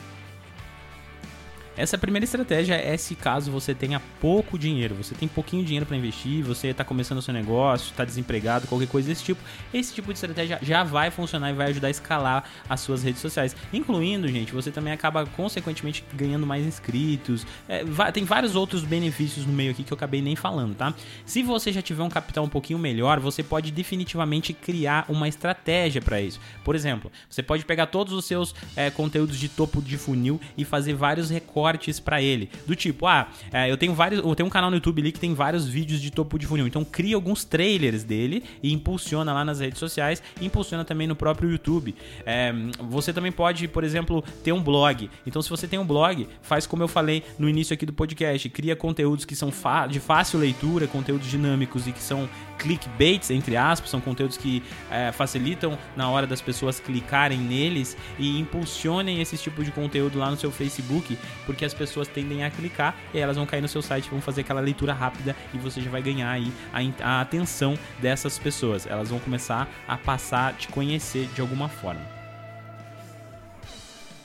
Essa 1.77 1.97
primeira 1.97 2.23
estratégia 2.23 2.75
é 2.75 2.95
se 2.95 3.15
caso 3.15 3.51
você 3.51 3.75
tenha 3.75 4.01
pouco 4.21 4.57
dinheiro, 4.57 4.95
você 4.95 5.13
tem 5.13 5.27
pouquinho 5.27 5.63
dinheiro 5.65 5.85
para 5.85 5.97
investir, 5.97 6.41
você 6.41 6.69
está 6.69 6.85
começando 6.85 7.17
o 7.17 7.21
seu 7.21 7.33
negócio, 7.33 7.91
está 7.91 8.05
desempregado, 8.05 8.65
qualquer 8.65 8.87
coisa 8.87 9.09
desse 9.09 9.25
tipo. 9.25 9.41
Esse 9.73 9.93
tipo 9.93 10.07
de 10.07 10.13
estratégia 10.13 10.57
já 10.61 10.85
vai 10.85 11.11
funcionar 11.11 11.51
e 11.51 11.53
vai 11.53 11.67
ajudar 11.71 11.89
a 11.89 11.91
escalar 11.91 12.49
as 12.69 12.79
suas 12.79 13.03
redes 13.03 13.21
sociais. 13.21 13.53
Incluindo, 13.73 14.25
gente, 14.29 14.53
você 14.53 14.71
também 14.71 14.93
acaba 14.93 15.25
consequentemente 15.25 16.01
ganhando 16.13 16.47
mais 16.47 16.65
inscritos. 16.65 17.45
É, 17.67 17.83
tem 18.13 18.23
vários 18.23 18.55
outros 18.55 18.83
benefícios 18.83 19.45
no 19.45 19.51
meio 19.51 19.71
aqui 19.71 19.83
que 19.83 19.91
eu 19.91 19.97
acabei 19.97 20.21
nem 20.21 20.35
falando, 20.35 20.75
tá? 20.75 20.93
Se 21.25 21.43
você 21.43 21.73
já 21.73 21.81
tiver 21.81 22.03
um 22.03 22.09
capital 22.09 22.45
um 22.45 22.49
pouquinho 22.49 22.79
melhor, 22.79 23.19
você 23.19 23.43
pode 23.43 23.69
definitivamente 23.69 24.53
criar 24.53 25.05
uma 25.09 25.27
estratégia 25.27 26.01
para 26.01 26.21
isso. 26.21 26.39
Por 26.63 26.73
exemplo, 26.73 27.11
você 27.29 27.43
pode 27.43 27.65
pegar 27.65 27.87
todos 27.87 28.13
os 28.13 28.23
seus 28.23 28.55
é, 28.77 28.89
conteúdos 28.89 29.37
de 29.37 29.49
topo 29.49 29.81
de 29.81 29.97
funil 29.97 30.39
e 30.57 30.63
fazer 30.63 30.93
vários 30.93 31.29
recortes 31.29 31.64
cortes 31.65 31.99
para 31.99 32.21
ele. 32.21 32.47
Do 32.67 32.75
tipo, 32.75 33.07
ah, 33.07 33.27
é, 33.51 33.71
eu 33.71 33.75
tenho 33.75 33.93
vários. 33.95 34.23
Eu 34.23 34.35
tenho 34.35 34.45
um 34.45 34.51
canal 34.51 34.69
no 34.69 34.77
YouTube 34.77 35.01
ali 35.01 35.11
que 35.11 35.19
tem 35.19 35.33
vários 35.33 35.67
vídeos 35.67 35.99
de 35.99 36.11
topo 36.11 36.37
de 36.37 36.45
funil. 36.45 36.67
Então 36.67 36.85
cria 36.85 37.15
alguns 37.15 37.43
trailers 37.43 38.03
dele 38.03 38.43
e 38.61 38.71
impulsiona 38.71 39.33
lá 39.33 39.43
nas 39.43 39.59
redes 39.59 39.79
sociais 39.79 40.21
e 40.39 40.45
impulsiona 40.45 40.85
também 40.85 41.07
no 41.07 41.15
próprio 41.15 41.49
YouTube. 41.49 41.95
É, 42.23 42.53
você 42.79 43.11
também 43.11 43.31
pode, 43.31 43.67
por 43.67 43.83
exemplo, 43.83 44.23
ter 44.43 44.51
um 44.51 44.61
blog. 44.61 45.09
Então, 45.25 45.41
se 45.41 45.49
você 45.49 45.67
tem 45.67 45.79
um 45.79 45.85
blog, 45.85 46.27
faz 46.41 46.67
como 46.67 46.83
eu 46.83 46.87
falei 46.87 47.23
no 47.39 47.49
início 47.49 47.73
aqui 47.73 47.85
do 47.85 47.93
podcast, 47.93 48.47
cria 48.49 48.75
conteúdos 48.75 49.25
que 49.25 49.35
são 49.35 49.51
de 49.89 49.99
fácil 49.99 50.39
leitura, 50.39 50.85
conteúdos 50.85 51.27
dinâmicos 51.27 51.87
e 51.87 51.91
que 51.91 52.01
são 52.01 52.29
clickbaits, 52.57 53.31
entre 53.31 53.57
aspas, 53.57 53.89
são 53.89 54.01
conteúdos 54.01 54.37
que 54.37 54.63
é, 54.89 55.11
facilitam 55.11 55.77
na 55.95 56.09
hora 56.09 56.25
das 56.27 56.41
pessoas 56.41 56.79
clicarem 56.79 57.37
neles 57.37 57.97
e 58.17 58.39
impulsionem 58.39 59.21
esse 59.21 59.37
tipo 59.37 59.63
de 59.63 59.71
conteúdo 59.71 60.17
lá 60.17 60.29
no 60.29 60.37
seu 60.37 60.51
Facebook, 60.51 61.17
porque 61.45 61.54
as 61.63 61.73
pessoas 61.73 62.07
tendem 62.07 62.43
a 62.43 62.49
clicar 62.49 62.95
e 63.13 63.19
elas 63.19 63.37
vão 63.37 63.45
cair 63.45 63.61
no 63.61 63.67
seu 63.67 63.81
site, 63.81 64.09
vão 64.09 64.19
fazer 64.19 64.41
aquela 64.41 64.59
leitura 64.59 64.93
rápida 64.93 65.35
e 65.53 65.57
você 65.57 65.79
já 65.79 65.89
vai 65.89 66.01
ganhar 66.01 66.29
aí 66.29 66.51
a, 66.73 67.07
a 67.07 67.21
atenção 67.21 67.77
dessas 68.01 68.37
pessoas. 68.37 68.85
Elas 68.87 69.09
vão 69.09 69.19
começar 69.19 69.69
a 69.87 69.95
passar 69.95 70.53
te 70.53 70.67
conhecer 70.67 71.27
de 71.33 71.41
alguma 71.41 71.69
forma. 71.69 72.24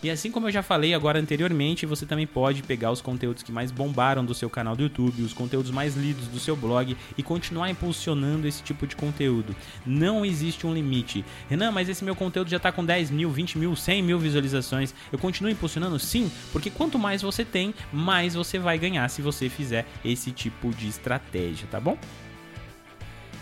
E 0.03 0.09
assim 0.09 0.31
como 0.31 0.49
eu 0.49 0.51
já 0.51 0.63
falei 0.63 0.95
agora 0.95 1.21
anteriormente, 1.21 1.85
você 1.85 2.07
também 2.07 2.27
pode 2.27 2.63
pegar 2.63 2.91
os 2.91 3.03
conteúdos 3.03 3.43
que 3.43 3.53
mais 3.53 3.71
bombaram 3.71 4.25
do 4.25 4.35
seu 4.35 4.49
canal 4.49 4.75
do 4.75 4.85
YouTube, 4.85 5.23
os 5.23 5.35
conteúdos 5.35 5.71
mais 5.71 5.95
lidos 5.95 6.27
do 6.27 6.41
seu 6.41 6.57
blog 6.57 6.97
e 7.19 7.23
continuar 7.23 7.69
impulsionando 7.69 8.49
esse 8.49 8.63
tipo 8.63 8.87
de 8.87 8.97
conteúdo. 8.97 9.55
Não 9.85 10.25
existe 10.25 10.67
um 10.67 10.73
limite. 10.73 11.23
Renan, 11.51 11.71
mas 11.71 11.91
esse 11.91 12.03
meu 12.03 12.17
conteúdo 12.17 12.49
já 12.49 12.57
está 12.57 12.73
com 12.73 12.83
10 12.83 13.11
mil, 13.11 13.31
20 13.31 13.59
mil, 13.59 13.77
100 13.77 14.03
mil 14.03 14.19
visualizações. 14.19 14.95
Eu 15.13 15.19
continuo 15.19 15.53
impulsionando? 15.53 15.99
Sim, 15.99 16.33
porque 16.51 16.71
quanto 16.71 16.99
mais 16.99 17.21
você 17.21 17.45
tem, 17.45 17.75
mais 17.93 18.33
você 18.35 18.59
vai 18.59 18.79
ganhar 18.79 19.07
se 19.11 19.21
você 19.21 19.51
fizer 19.51 19.87
esse 20.03 20.31
tipo 20.33 20.71
de 20.71 20.89
estratégia, 20.89 21.69
tá 21.71 21.79
bom? 21.79 21.99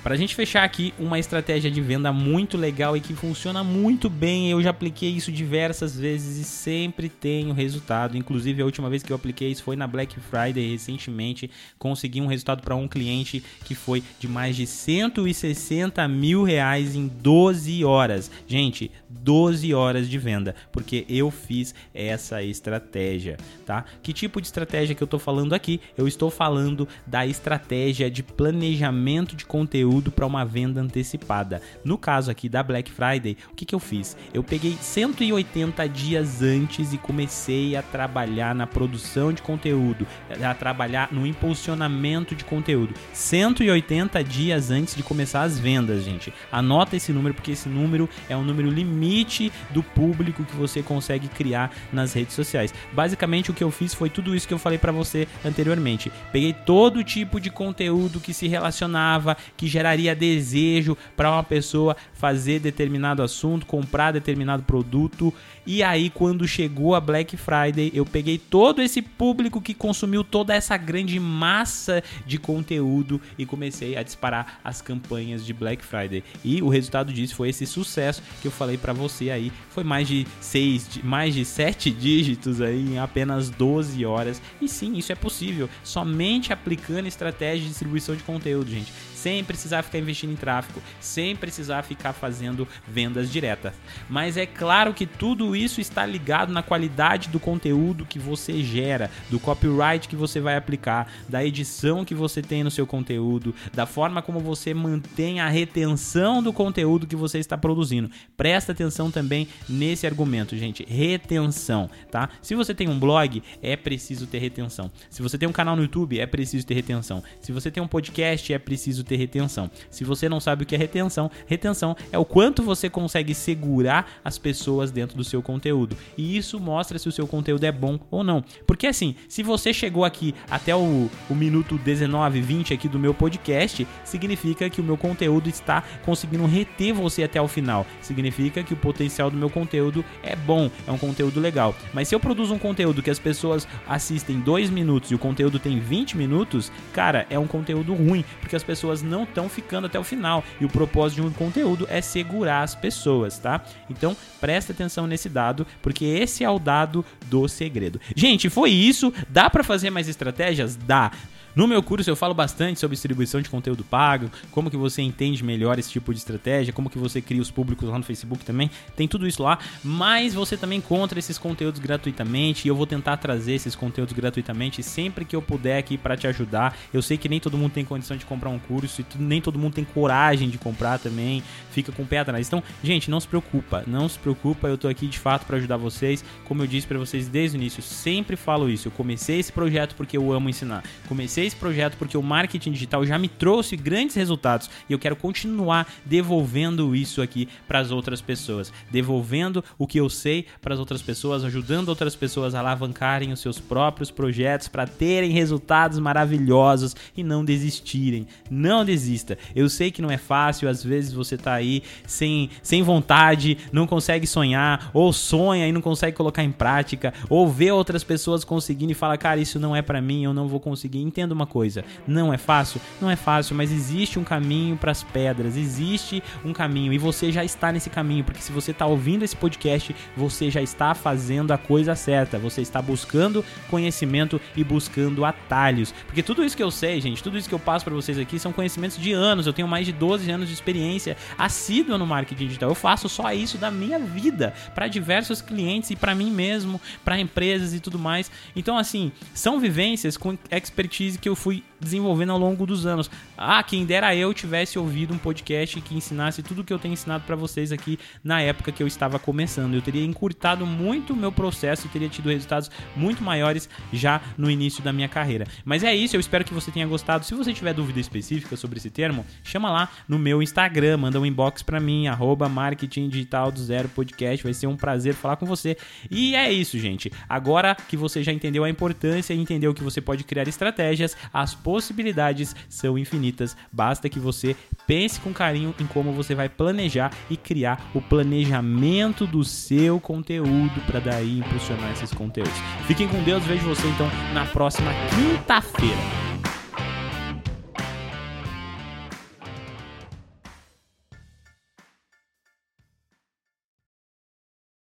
Para 0.00 0.14
a 0.14 0.16
gente 0.16 0.36
fechar 0.36 0.62
aqui, 0.62 0.94
uma 0.96 1.18
estratégia 1.18 1.68
de 1.68 1.80
venda 1.80 2.12
muito 2.12 2.56
legal 2.56 2.96
e 2.96 3.00
que 3.00 3.14
funciona 3.14 3.64
muito 3.64 4.08
bem. 4.08 4.48
Eu 4.48 4.62
já 4.62 4.70
apliquei 4.70 5.10
isso 5.10 5.32
diversas 5.32 5.98
vezes 5.98 6.38
e 6.38 6.44
sempre 6.44 7.08
tenho 7.08 7.52
resultado. 7.52 8.16
Inclusive, 8.16 8.62
a 8.62 8.64
última 8.64 8.88
vez 8.88 9.02
que 9.02 9.12
eu 9.12 9.16
apliquei 9.16 9.50
isso 9.50 9.64
foi 9.64 9.74
na 9.74 9.88
Black 9.88 10.18
Friday 10.20 10.70
recentemente. 10.70 11.50
Consegui 11.80 12.20
um 12.20 12.28
resultado 12.28 12.62
para 12.62 12.76
um 12.76 12.86
cliente 12.86 13.42
que 13.64 13.74
foi 13.74 14.02
de 14.20 14.28
mais 14.28 14.54
de 14.54 14.68
160 14.68 16.06
mil 16.06 16.44
reais 16.44 16.94
em 16.94 17.08
12 17.08 17.84
horas. 17.84 18.30
Gente, 18.46 18.92
12 19.10 19.74
horas 19.74 20.08
de 20.08 20.16
venda, 20.16 20.54
porque 20.70 21.04
eu 21.08 21.30
fiz 21.30 21.74
essa 21.92 22.40
estratégia, 22.40 23.36
tá? 23.66 23.84
Que 24.00 24.12
tipo 24.12 24.40
de 24.40 24.46
estratégia 24.46 24.94
que 24.94 25.02
eu 25.02 25.06
estou 25.06 25.18
falando 25.18 25.54
aqui? 25.54 25.80
Eu 25.96 26.06
estou 26.06 26.30
falando 26.30 26.86
da 27.04 27.26
estratégia 27.26 28.08
de 28.08 28.22
planejamento 28.22 29.34
de 29.34 29.44
conteúdo 29.44 29.87
conteúdo 29.88 30.12
para 30.12 30.26
uma 30.26 30.44
venda 30.44 30.80
antecipada. 30.80 31.62
No 31.82 31.96
caso 31.96 32.30
aqui 32.30 32.48
da 32.48 32.62
Black 32.62 32.90
Friday, 32.90 33.36
o 33.50 33.54
que, 33.54 33.64
que 33.64 33.74
eu 33.74 33.80
fiz? 33.80 34.16
Eu 34.34 34.44
peguei 34.44 34.76
180 34.80 35.88
dias 35.88 36.42
antes 36.42 36.92
e 36.92 36.98
comecei 36.98 37.74
a 37.74 37.82
trabalhar 37.82 38.54
na 38.54 38.66
produção 38.66 39.32
de 39.32 39.40
conteúdo, 39.40 40.06
a 40.42 40.54
trabalhar 40.54 41.08
no 41.10 41.26
impulsionamento 41.26 42.34
de 42.34 42.44
conteúdo. 42.44 42.94
180 43.14 44.22
dias 44.22 44.70
antes 44.70 44.94
de 44.94 45.02
começar 45.02 45.42
as 45.42 45.58
vendas, 45.58 46.04
gente. 46.04 46.32
Anota 46.52 46.96
esse 46.96 47.12
número 47.12 47.34
porque 47.34 47.52
esse 47.52 47.68
número 47.68 48.08
é 48.28 48.36
o 48.36 48.42
número 48.42 48.70
limite 48.70 49.50
do 49.70 49.82
público 49.82 50.44
que 50.44 50.56
você 50.56 50.82
consegue 50.82 51.28
criar 51.28 51.72
nas 51.92 52.12
redes 52.12 52.34
sociais. 52.34 52.74
Basicamente 52.92 53.50
o 53.50 53.54
que 53.54 53.64
eu 53.64 53.70
fiz 53.70 53.94
foi 53.94 54.10
tudo 54.10 54.36
isso 54.36 54.46
que 54.46 54.54
eu 54.54 54.58
falei 54.58 54.78
para 54.78 54.92
você 54.92 55.26
anteriormente. 55.44 56.12
Peguei 56.30 56.52
todo 56.52 57.02
tipo 57.02 57.40
de 57.40 57.50
conteúdo 57.50 58.20
que 58.20 58.34
se 58.34 58.46
relacionava, 58.46 59.36
que 59.56 59.66
já 59.66 59.77
geraria 59.78 60.14
desejo 60.14 60.96
para 61.16 61.30
uma 61.30 61.44
pessoa 61.44 61.96
fazer 62.12 62.58
determinado 62.58 63.22
assunto, 63.22 63.64
comprar 63.64 64.12
determinado 64.12 64.64
produto. 64.64 65.32
E 65.64 65.82
aí, 65.82 66.10
quando 66.10 66.48
chegou 66.48 66.96
a 66.96 67.00
Black 67.00 67.36
Friday, 67.36 67.92
eu 67.94 68.04
peguei 68.04 68.38
todo 68.38 68.82
esse 68.82 69.00
público 69.00 69.60
que 69.60 69.74
consumiu 69.74 70.24
toda 70.24 70.54
essa 70.54 70.76
grande 70.76 71.20
massa 71.20 72.02
de 72.26 72.38
conteúdo 72.38 73.20
e 73.38 73.46
comecei 73.46 73.96
a 73.96 74.02
disparar 74.02 74.58
as 74.64 74.82
campanhas 74.82 75.46
de 75.46 75.52
Black 75.52 75.84
Friday. 75.84 76.24
E 76.44 76.60
o 76.60 76.68
resultado 76.68 77.12
disso 77.12 77.36
foi 77.36 77.50
esse 77.50 77.66
sucesso 77.66 78.22
que 78.42 78.48
eu 78.48 78.52
falei 78.52 78.76
para 78.76 78.92
você 78.92 79.30
aí. 79.30 79.52
Foi 79.70 79.84
mais 79.84 80.08
de 80.08 80.26
seis, 80.40 80.88
mais 81.04 81.34
de 81.34 81.44
sete 81.44 81.90
dígitos 81.90 82.60
aí 82.60 82.94
em 82.94 82.98
apenas 82.98 83.48
12 83.48 84.04
horas. 84.04 84.42
E 84.60 84.68
sim, 84.68 84.96
isso 84.96 85.12
é 85.12 85.14
possível, 85.14 85.68
somente 85.84 86.52
aplicando 86.52 87.06
estratégia 87.06 87.60
de 87.60 87.68
distribuição 87.68 88.16
de 88.16 88.24
conteúdo, 88.24 88.70
gente 88.70 88.92
sem 89.18 89.42
precisar 89.42 89.82
ficar 89.82 89.98
investindo 89.98 90.32
em 90.32 90.36
tráfego, 90.36 90.80
sem 91.00 91.34
precisar 91.34 91.82
ficar 91.82 92.12
fazendo 92.12 92.66
vendas 92.86 93.30
diretas. 93.30 93.74
Mas 94.08 94.36
é 94.36 94.46
claro 94.46 94.94
que 94.94 95.06
tudo 95.06 95.56
isso 95.56 95.80
está 95.80 96.06
ligado 96.06 96.52
na 96.52 96.62
qualidade 96.62 97.28
do 97.28 97.40
conteúdo 97.40 98.06
que 98.06 98.18
você 98.18 98.62
gera, 98.62 99.10
do 99.28 99.40
copyright 99.40 100.08
que 100.08 100.14
você 100.14 100.40
vai 100.40 100.56
aplicar, 100.56 101.10
da 101.28 101.44
edição 101.44 102.04
que 102.04 102.14
você 102.14 102.40
tem 102.40 102.62
no 102.62 102.70
seu 102.70 102.86
conteúdo, 102.86 103.54
da 103.74 103.86
forma 103.86 104.22
como 104.22 104.38
você 104.38 104.72
mantém 104.72 105.40
a 105.40 105.48
retenção 105.48 106.42
do 106.42 106.52
conteúdo 106.52 107.06
que 107.06 107.16
você 107.16 107.38
está 107.38 107.58
produzindo. 107.58 108.10
Presta 108.36 108.72
atenção 108.72 109.10
também 109.10 109.48
nesse 109.68 110.06
argumento, 110.06 110.56
gente, 110.56 110.84
retenção, 110.84 111.90
tá? 112.10 112.28
Se 112.40 112.54
você 112.54 112.72
tem 112.72 112.88
um 112.88 112.98
blog, 112.98 113.42
é 113.60 113.76
preciso 113.76 114.26
ter 114.26 114.38
retenção. 114.38 114.90
Se 115.10 115.22
você 115.22 115.36
tem 115.36 115.48
um 115.48 115.52
canal 115.52 115.74
no 115.74 115.82
YouTube, 115.82 116.20
é 116.20 116.26
preciso 116.26 116.64
ter 116.64 116.74
retenção. 116.74 117.22
Se 117.40 117.50
você 117.50 117.70
tem 117.70 117.82
um 117.82 117.88
podcast, 117.88 118.52
é 118.52 118.58
preciso 118.58 119.07
ter 119.08 119.16
retenção. 119.16 119.70
Se 119.90 120.04
você 120.04 120.28
não 120.28 120.38
sabe 120.38 120.62
o 120.62 120.66
que 120.66 120.74
é 120.74 120.78
retenção, 120.78 121.30
retenção 121.46 121.96
é 122.12 122.18
o 122.18 122.24
quanto 122.24 122.62
você 122.62 122.88
consegue 122.88 123.34
segurar 123.34 124.20
as 124.24 124.38
pessoas 124.38 124.90
dentro 124.90 125.16
do 125.16 125.24
seu 125.24 125.42
conteúdo. 125.42 125.96
E 126.16 126.36
isso 126.36 126.60
mostra 126.60 126.98
se 126.98 127.08
o 127.08 127.12
seu 127.12 127.26
conteúdo 127.26 127.64
é 127.64 127.72
bom 127.72 127.98
ou 128.10 128.22
não. 128.22 128.44
Porque 128.66 128.86
assim, 128.86 129.16
se 129.28 129.42
você 129.42 129.72
chegou 129.72 130.04
aqui 130.04 130.34
até 130.50 130.76
o, 130.76 131.10
o 131.28 131.34
minuto 131.34 131.78
19, 131.78 132.40
20 132.40 132.74
aqui 132.74 132.88
do 132.88 132.98
meu 132.98 133.14
podcast, 133.14 133.86
significa 134.04 134.68
que 134.68 134.80
o 134.80 134.84
meu 134.84 134.96
conteúdo 134.96 135.48
está 135.48 135.82
conseguindo 136.04 136.46
reter 136.46 136.92
você 136.92 137.22
até 137.22 137.40
o 137.40 137.48
final. 137.48 137.86
Significa 138.00 138.62
que 138.62 138.74
o 138.74 138.76
potencial 138.76 139.30
do 139.30 139.36
meu 139.36 139.50
conteúdo 139.50 140.04
é 140.22 140.36
bom, 140.36 140.70
é 140.86 140.92
um 140.92 140.98
conteúdo 140.98 141.40
legal. 141.40 141.74
Mas 141.92 142.08
se 142.08 142.14
eu 142.14 142.20
produzo 142.20 142.54
um 142.54 142.58
conteúdo 142.58 143.02
que 143.02 143.10
as 143.10 143.18
pessoas 143.18 143.66
assistem 143.86 144.40
2 144.40 144.70
minutos 144.70 145.10
e 145.10 145.14
o 145.14 145.18
conteúdo 145.18 145.58
tem 145.58 145.78
20 145.80 146.16
minutos, 146.16 146.70
cara, 146.92 147.26
é 147.30 147.38
um 147.38 147.46
conteúdo 147.46 147.94
ruim, 147.94 148.24
porque 148.40 148.56
as 148.56 148.62
pessoas 148.62 148.97
não 149.02 149.24
estão 149.24 149.48
ficando 149.48 149.86
até 149.86 149.98
o 149.98 150.04
final. 150.04 150.44
E 150.60 150.64
o 150.64 150.68
propósito 150.68 151.22
de 151.22 151.26
um 151.26 151.32
conteúdo 151.32 151.86
é 151.90 152.00
segurar 152.00 152.62
as 152.62 152.74
pessoas, 152.74 153.38
tá? 153.38 153.62
Então, 153.88 154.16
presta 154.40 154.72
atenção 154.72 155.06
nesse 155.06 155.28
dado, 155.28 155.66
porque 155.82 156.04
esse 156.04 156.44
é 156.44 156.50
o 156.50 156.58
dado 156.58 157.04
do 157.26 157.48
segredo. 157.48 158.00
Gente, 158.14 158.48
foi 158.48 158.70
isso. 158.70 159.12
Dá 159.28 159.48
para 159.48 159.64
fazer 159.64 159.90
mais 159.90 160.08
estratégias? 160.08 160.76
Dá. 160.76 161.10
No 161.58 161.66
meu 161.66 161.82
curso 161.82 162.08
eu 162.08 162.14
falo 162.14 162.34
bastante 162.34 162.78
sobre 162.78 162.94
distribuição 162.94 163.42
de 163.42 163.50
conteúdo 163.50 163.82
pago, 163.82 164.30
como 164.52 164.70
que 164.70 164.76
você 164.76 165.02
entende 165.02 165.42
melhor 165.42 165.76
esse 165.76 165.90
tipo 165.90 166.14
de 166.14 166.20
estratégia, 166.20 166.72
como 166.72 166.88
que 166.88 166.96
você 166.96 167.20
cria 167.20 167.42
os 167.42 167.50
públicos 167.50 167.88
lá 167.88 167.98
no 167.98 168.04
Facebook 168.04 168.44
também. 168.44 168.70
Tem 168.94 169.08
tudo 169.08 169.26
isso 169.26 169.42
lá, 169.42 169.58
mas 169.82 170.34
você 170.34 170.56
também 170.56 170.78
encontra 170.78 171.18
esses 171.18 171.36
conteúdos 171.36 171.80
gratuitamente 171.80 172.64
e 172.64 172.68
eu 172.68 172.76
vou 172.76 172.86
tentar 172.86 173.16
trazer 173.16 173.54
esses 173.54 173.74
conteúdos 173.74 174.14
gratuitamente 174.14 174.84
sempre 174.84 175.24
que 175.24 175.34
eu 175.34 175.42
puder 175.42 175.78
aqui 175.78 175.98
para 175.98 176.16
te 176.16 176.28
ajudar. 176.28 176.78
Eu 176.94 177.02
sei 177.02 177.18
que 177.18 177.28
nem 177.28 177.40
todo 177.40 177.58
mundo 177.58 177.72
tem 177.72 177.84
condição 177.84 178.16
de 178.16 178.24
comprar 178.24 178.50
um 178.50 178.58
curso 178.60 179.00
e 179.00 179.18
nem 179.20 179.40
todo 179.40 179.58
mundo 179.58 179.74
tem 179.74 179.84
coragem 179.84 180.48
de 180.48 180.58
comprar 180.58 181.00
também, 181.00 181.42
fica 181.72 181.90
com 181.90 182.04
o 182.04 182.06
pé 182.06 182.20
atrás. 182.20 182.46
Então, 182.46 182.62
gente, 182.84 183.10
não 183.10 183.18
se 183.18 183.26
preocupa, 183.26 183.82
não 183.84 184.08
se 184.08 184.16
preocupa, 184.16 184.68
eu 184.68 184.78
tô 184.78 184.86
aqui 184.86 185.08
de 185.08 185.18
fato 185.18 185.44
para 185.44 185.56
ajudar 185.56 185.76
vocês. 185.76 186.24
Como 186.44 186.62
eu 186.62 186.68
disse 186.68 186.86
para 186.86 187.00
vocês 187.00 187.26
desde 187.26 187.56
o 187.56 187.58
início, 187.58 187.82
sempre 187.82 188.36
falo 188.36 188.70
isso. 188.70 188.86
Eu 188.86 188.92
comecei 188.92 189.40
esse 189.40 189.50
projeto 189.50 189.96
porque 189.96 190.16
eu 190.16 190.32
amo 190.32 190.48
ensinar. 190.48 190.84
Comecei 191.08 191.47
esse 191.48 191.56
projeto 191.56 191.96
porque 191.96 192.16
o 192.16 192.22
marketing 192.22 192.72
digital 192.72 193.04
já 193.04 193.18
me 193.18 193.28
trouxe 193.28 193.76
grandes 193.76 194.14
resultados 194.14 194.70
e 194.88 194.92
eu 194.92 194.98
quero 194.98 195.16
continuar 195.16 195.92
devolvendo 196.04 196.94
isso 196.94 197.20
aqui 197.20 197.48
para 197.66 197.80
as 197.80 197.90
outras 197.90 198.20
pessoas, 198.20 198.72
devolvendo 198.90 199.64
o 199.76 199.86
que 199.86 199.98
eu 199.98 200.08
sei 200.08 200.46
para 200.60 200.74
as 200.74 200.80
outras 200.80 201.02
pessoas, 201.02 201.44
ajudando 201.44 201.88
outras 201.88 202.14
pessoas 202.14 202.54
a 202.54 202.60
alavancarem 202.60 203.32
os 203.32 203.40
seus 203.40 203.58
próprios 203.58 204.10
projetos 204.10 204.68
para 204.68 204.86
terem 204.86 205.30
resultados 205.30 205.98
maravilhosos 205.98 206.94
e 207.16 207.22
não 207.22 207.44
desistirem. 207.44 208.26
Não 208.50 208.84
desista. 208.84 209.36
Eu 209.54 209.68
sei 209.68 209.90
que 209.90 210.02
não 210.02 210.10
é 210.10 210.16
fácil, 210.16 210.68
às 210.68 210.84
vezes 210.84 211.12
você 211.12 211.36
tá 211.36 211.54
aí 211.54 211.82
sem, 212.06 212.50
sem 212.62 212.82
vontade, 212.82 213.58
não 213.72 213.86
consegue 213.86 214.26
sonhar, 214.26 214.90
ou 214.92 215.12
sonha 215.12 215.66
e 215.66 215.72
não 215.72 215.80
consegue 215.80 216.16
colocar 216.16 216.44
em 216.44 216.52
prática, 216.52 217.12
ou 217.28 217.48
vê 217.48 217.70
outras 217.70 218.04
pessoas 218.04 218.44
conseguindo 218.44 218.92
e 218.92 218.94
fala, 218.94 219.16
cara, 219.16 219.40
isso 219.40 219.58
não 219.58 219.74
é 219.74 219.82
para 219.82 220.00
mim, 220.00 220.24
eu 220.24 220.34
não 220.34 220.48
vou 220.48 220.60
conseguir. 220.60 221.00
Entenda 221.00 221.34
uma 221.38 221.46
coisa. 221.46 221.84
Não 222.06 222.32
é 222.32 222.38
fácil? 222.38 222.80
Não 223.00 223.10
é 223.10 223.16
fácil, 223.16 223.56
mas 223.56 223.72
existe 223.72 224.18
um 224.18 224.24
caminho 224.24 224.76
para 224.76 224.90
as 224.90 225.02
pedras, 225.02 225.56
existe 225.56 226.22
um 226.44 226.52
caminho 226.52 226.92
e 226.92 226.98
você 226.98 227.32
já 227.32 227.44
está 227.44 227.72
nesse 227.72 227.88
caminho, 227.88 228.24
porque 228.24 228.42
se 228.42 228.52
você 228.52 228.72
está 228.72 228.86
ouvindo 228.86 229.22
esse 229.22 229.36
podcast, 229.36 229.94
você 230.16 230.50
já 230.50 230.60
está 230.60 230.94
fazendo 230.94 231.52
a 231.52 231.58
coisa 231.58 231.94
certa, 231.94 232.38
você 232.38 232.60
está 232.60 232.82
buscando 232.82 233.44
conhecimento 233.70 234.40
e 234.56 234.64
buscando 234.64 235.24
atalhos. 235.24 235.94
Porque 236.06 236.22
tudo 236.22 236.44
isso 236.44 236.56
que 236.56 236.62
eu 236.62 236.70
sei, 236.70 237.00
gente, 237.00 237.22
tudo 237.22 237.38
isso 237.38 237.48
que 237.48 237.54
eu 237.54 237.58
passo 237.58 237.84
para 237.84 237.94
vocês 237.94 238.18
aqui 238.18 238.38
são 238.38 238.52
conhecimentos 238.52 238.98
de 238.98 239.12
anos. 239.12 239.46
Eu 239.46 239.52
tenho 239.52 239.68
mais 239.68 239.86
de 239.86 239.92
12 239.92 240.30
anos 240.30 240.48
de 240.48 240.54
experiência 240.54 241.16
assídua 241.36 241.98
no 241.98 242.06
marketing 242.06 242.46
digital. 242.46 242.68
Eu 242.68 242.74
faço 242.74 243.08
só 243.08 243.32
isso 243.32 243.58
da 243.58 243.70
minha 243.70 243.98
vida 243.98 244.52
para 244.74 244.88
diversos 244.88 245.40
clientes 245.40 245.90
e 245.90 245.96
para 245.96 246.14
mim 246.14 246.30
mesmo, 246.30 246.80
para 247.04 247.18
empresas 247.18 247.74
e 247.74 247.80
tudo 247.80 247.98
mais. 247.98 248.30
Então, 248.54 248.76
assim, 248.76 249.12
são 249.34 249.60
vivências 249.60 250.16
com 250.16 250.36
expertise 250.50 251.17
que 251.20 251.28
eu 251.28 251.36
fui 251.36 251.62
desenvolvendo 251.80 252.32
ao 252.32 252.38
longo 252.38 252.66
dos 252.66 252.86
anos. 252.86 253.10
Ah, 253.36 253.62
quem 253.62 253.84
dera 253.84 254.14
eu 254.14 254.34
tivesse 254.34 254.78
ouvido 254.78 255.14
um 255.14 255.18
podcast 255.18 255.80
que 255.80 255.94
ensinasse 255.94 256.42
tudo 256.42 256.64
que 256.64 256.72
eu 256.72 256.78
tenho 256.78 256.92
ensinado 256.92 257.24
para 257.24 257.36
vocês 257.36 257.72
aqui 257.72 257.98
na 258.22 258.40
época 258.40 258.72
que 258.72 258.82
eu 258.82 258.86
estava 258.86 259.18
começando. 259.18 259.74
Eu 259.74 259.82
teria 259.82 260.04
encurtado 260.04 260.66
muito 260.66 261.12
o 261.12 261.16
meu 261.16 261.30
processo 261.30 261.86
e 261.86 261.90
teria 261.90 262.08
tido 262.08 262.28
resultados 262.30 262.70
muito 262.96 263.22
maiores 263.22 263.68
já 263.92 264.20
no 264.36 264.50
início 264.50 264.82
da 264.82 264.92
minha 264.92 265.08
carreira. 265.08 265.46
Mas 265.64 265.84
é 265.84 265.94
isso, 265.94 266.16
eu 266.16 266.20
espero 266.20 266.44
que 266.44 266.54
você 266.54 266.70
tenha 266.70 266.86
gostado. 266.86 267.24
Se 267.24 267.34
você 267.34 267.52
tiver 267.52 267.72
dúvida 267.72 268.00
específica 268.00 268.56
sobre 268.56 268.78
esse 268.78 268.90
termo, 268.90 269.24
chama 269.42 269.70
lá 269.70 269.88
no 270.08 270.18
meu 270.18 270.42
Instagram, 270.42 270.96
manda 270.98 271.20
um 271.20 271.26
inbox 271.26 271.62
para 271.62 271.80
mim, 271.80 272.08
arroba 272.08 272.48
marketing 272.48 273.08
digital 273.08 273.52
do 273.52 273.60
zero 273.60 273.88
podcast. 273.88 274.42
Vai 274.42 274.54
ser 274.54 274.66
um 274.66 274.76
prazer 274.76 275.14
falar 275.14 275.36
com 275.36 275.46
você. 275.46 275.76
E 276.10 276.34
é 276.34 276.52
isso, 276.52 276.78
gente. 276.78 277.12
Agora 277.28 277.74
que 277.74 277.96
você 277.96 278.22
já 278.22 278.32
entendeu 278.32 278.64
a 278.64 278.70
importância 278.70 279.34
e 279.34 279.40
entendeu 279.40 279.72
que 279.74 279.82
você 279.82 280.00
pode 280.00 280.24
criar 280.24 280.48
estratégias, 280.48 281.07
as 281.32 281.54
possibilidades 281.54 282.54
são 282.68 282.98
infinitas. 282.98 283.56
Basta 283.72 284.08
que 284.08 284.18
você 284.18 284.56
pense 284.86 285.20
com 285.20 285.32
carinho 285.32 285.74
em 285.78 285.86
como 285.86 286.12
você 286.12 286.34
vai 286.34 286.48
planejar 286.48 287.12
e 287.30 287.36
criar 287.36 287.90
o 287.94 288.00
planejamento 288.00 289.26
do 289.26 289.44
seu 289.44 290.00
conteúdo 290.00 290.80
para 290.86 291.00
daí 291.00 291.38
impulsionar 291.38 291.92
esses 291.92 292.12
conteúdos. 292.12 292.52
Fiquem 292.86 293.08
com 293.08 293.22
Deus, 293.22 293.44
vejo 293.44 293.66
você 293.66 293.86
então 293.88 294.08
na 294.32 294.46
próxima 294.46 294.90
quinta-feira. 295.10 296.37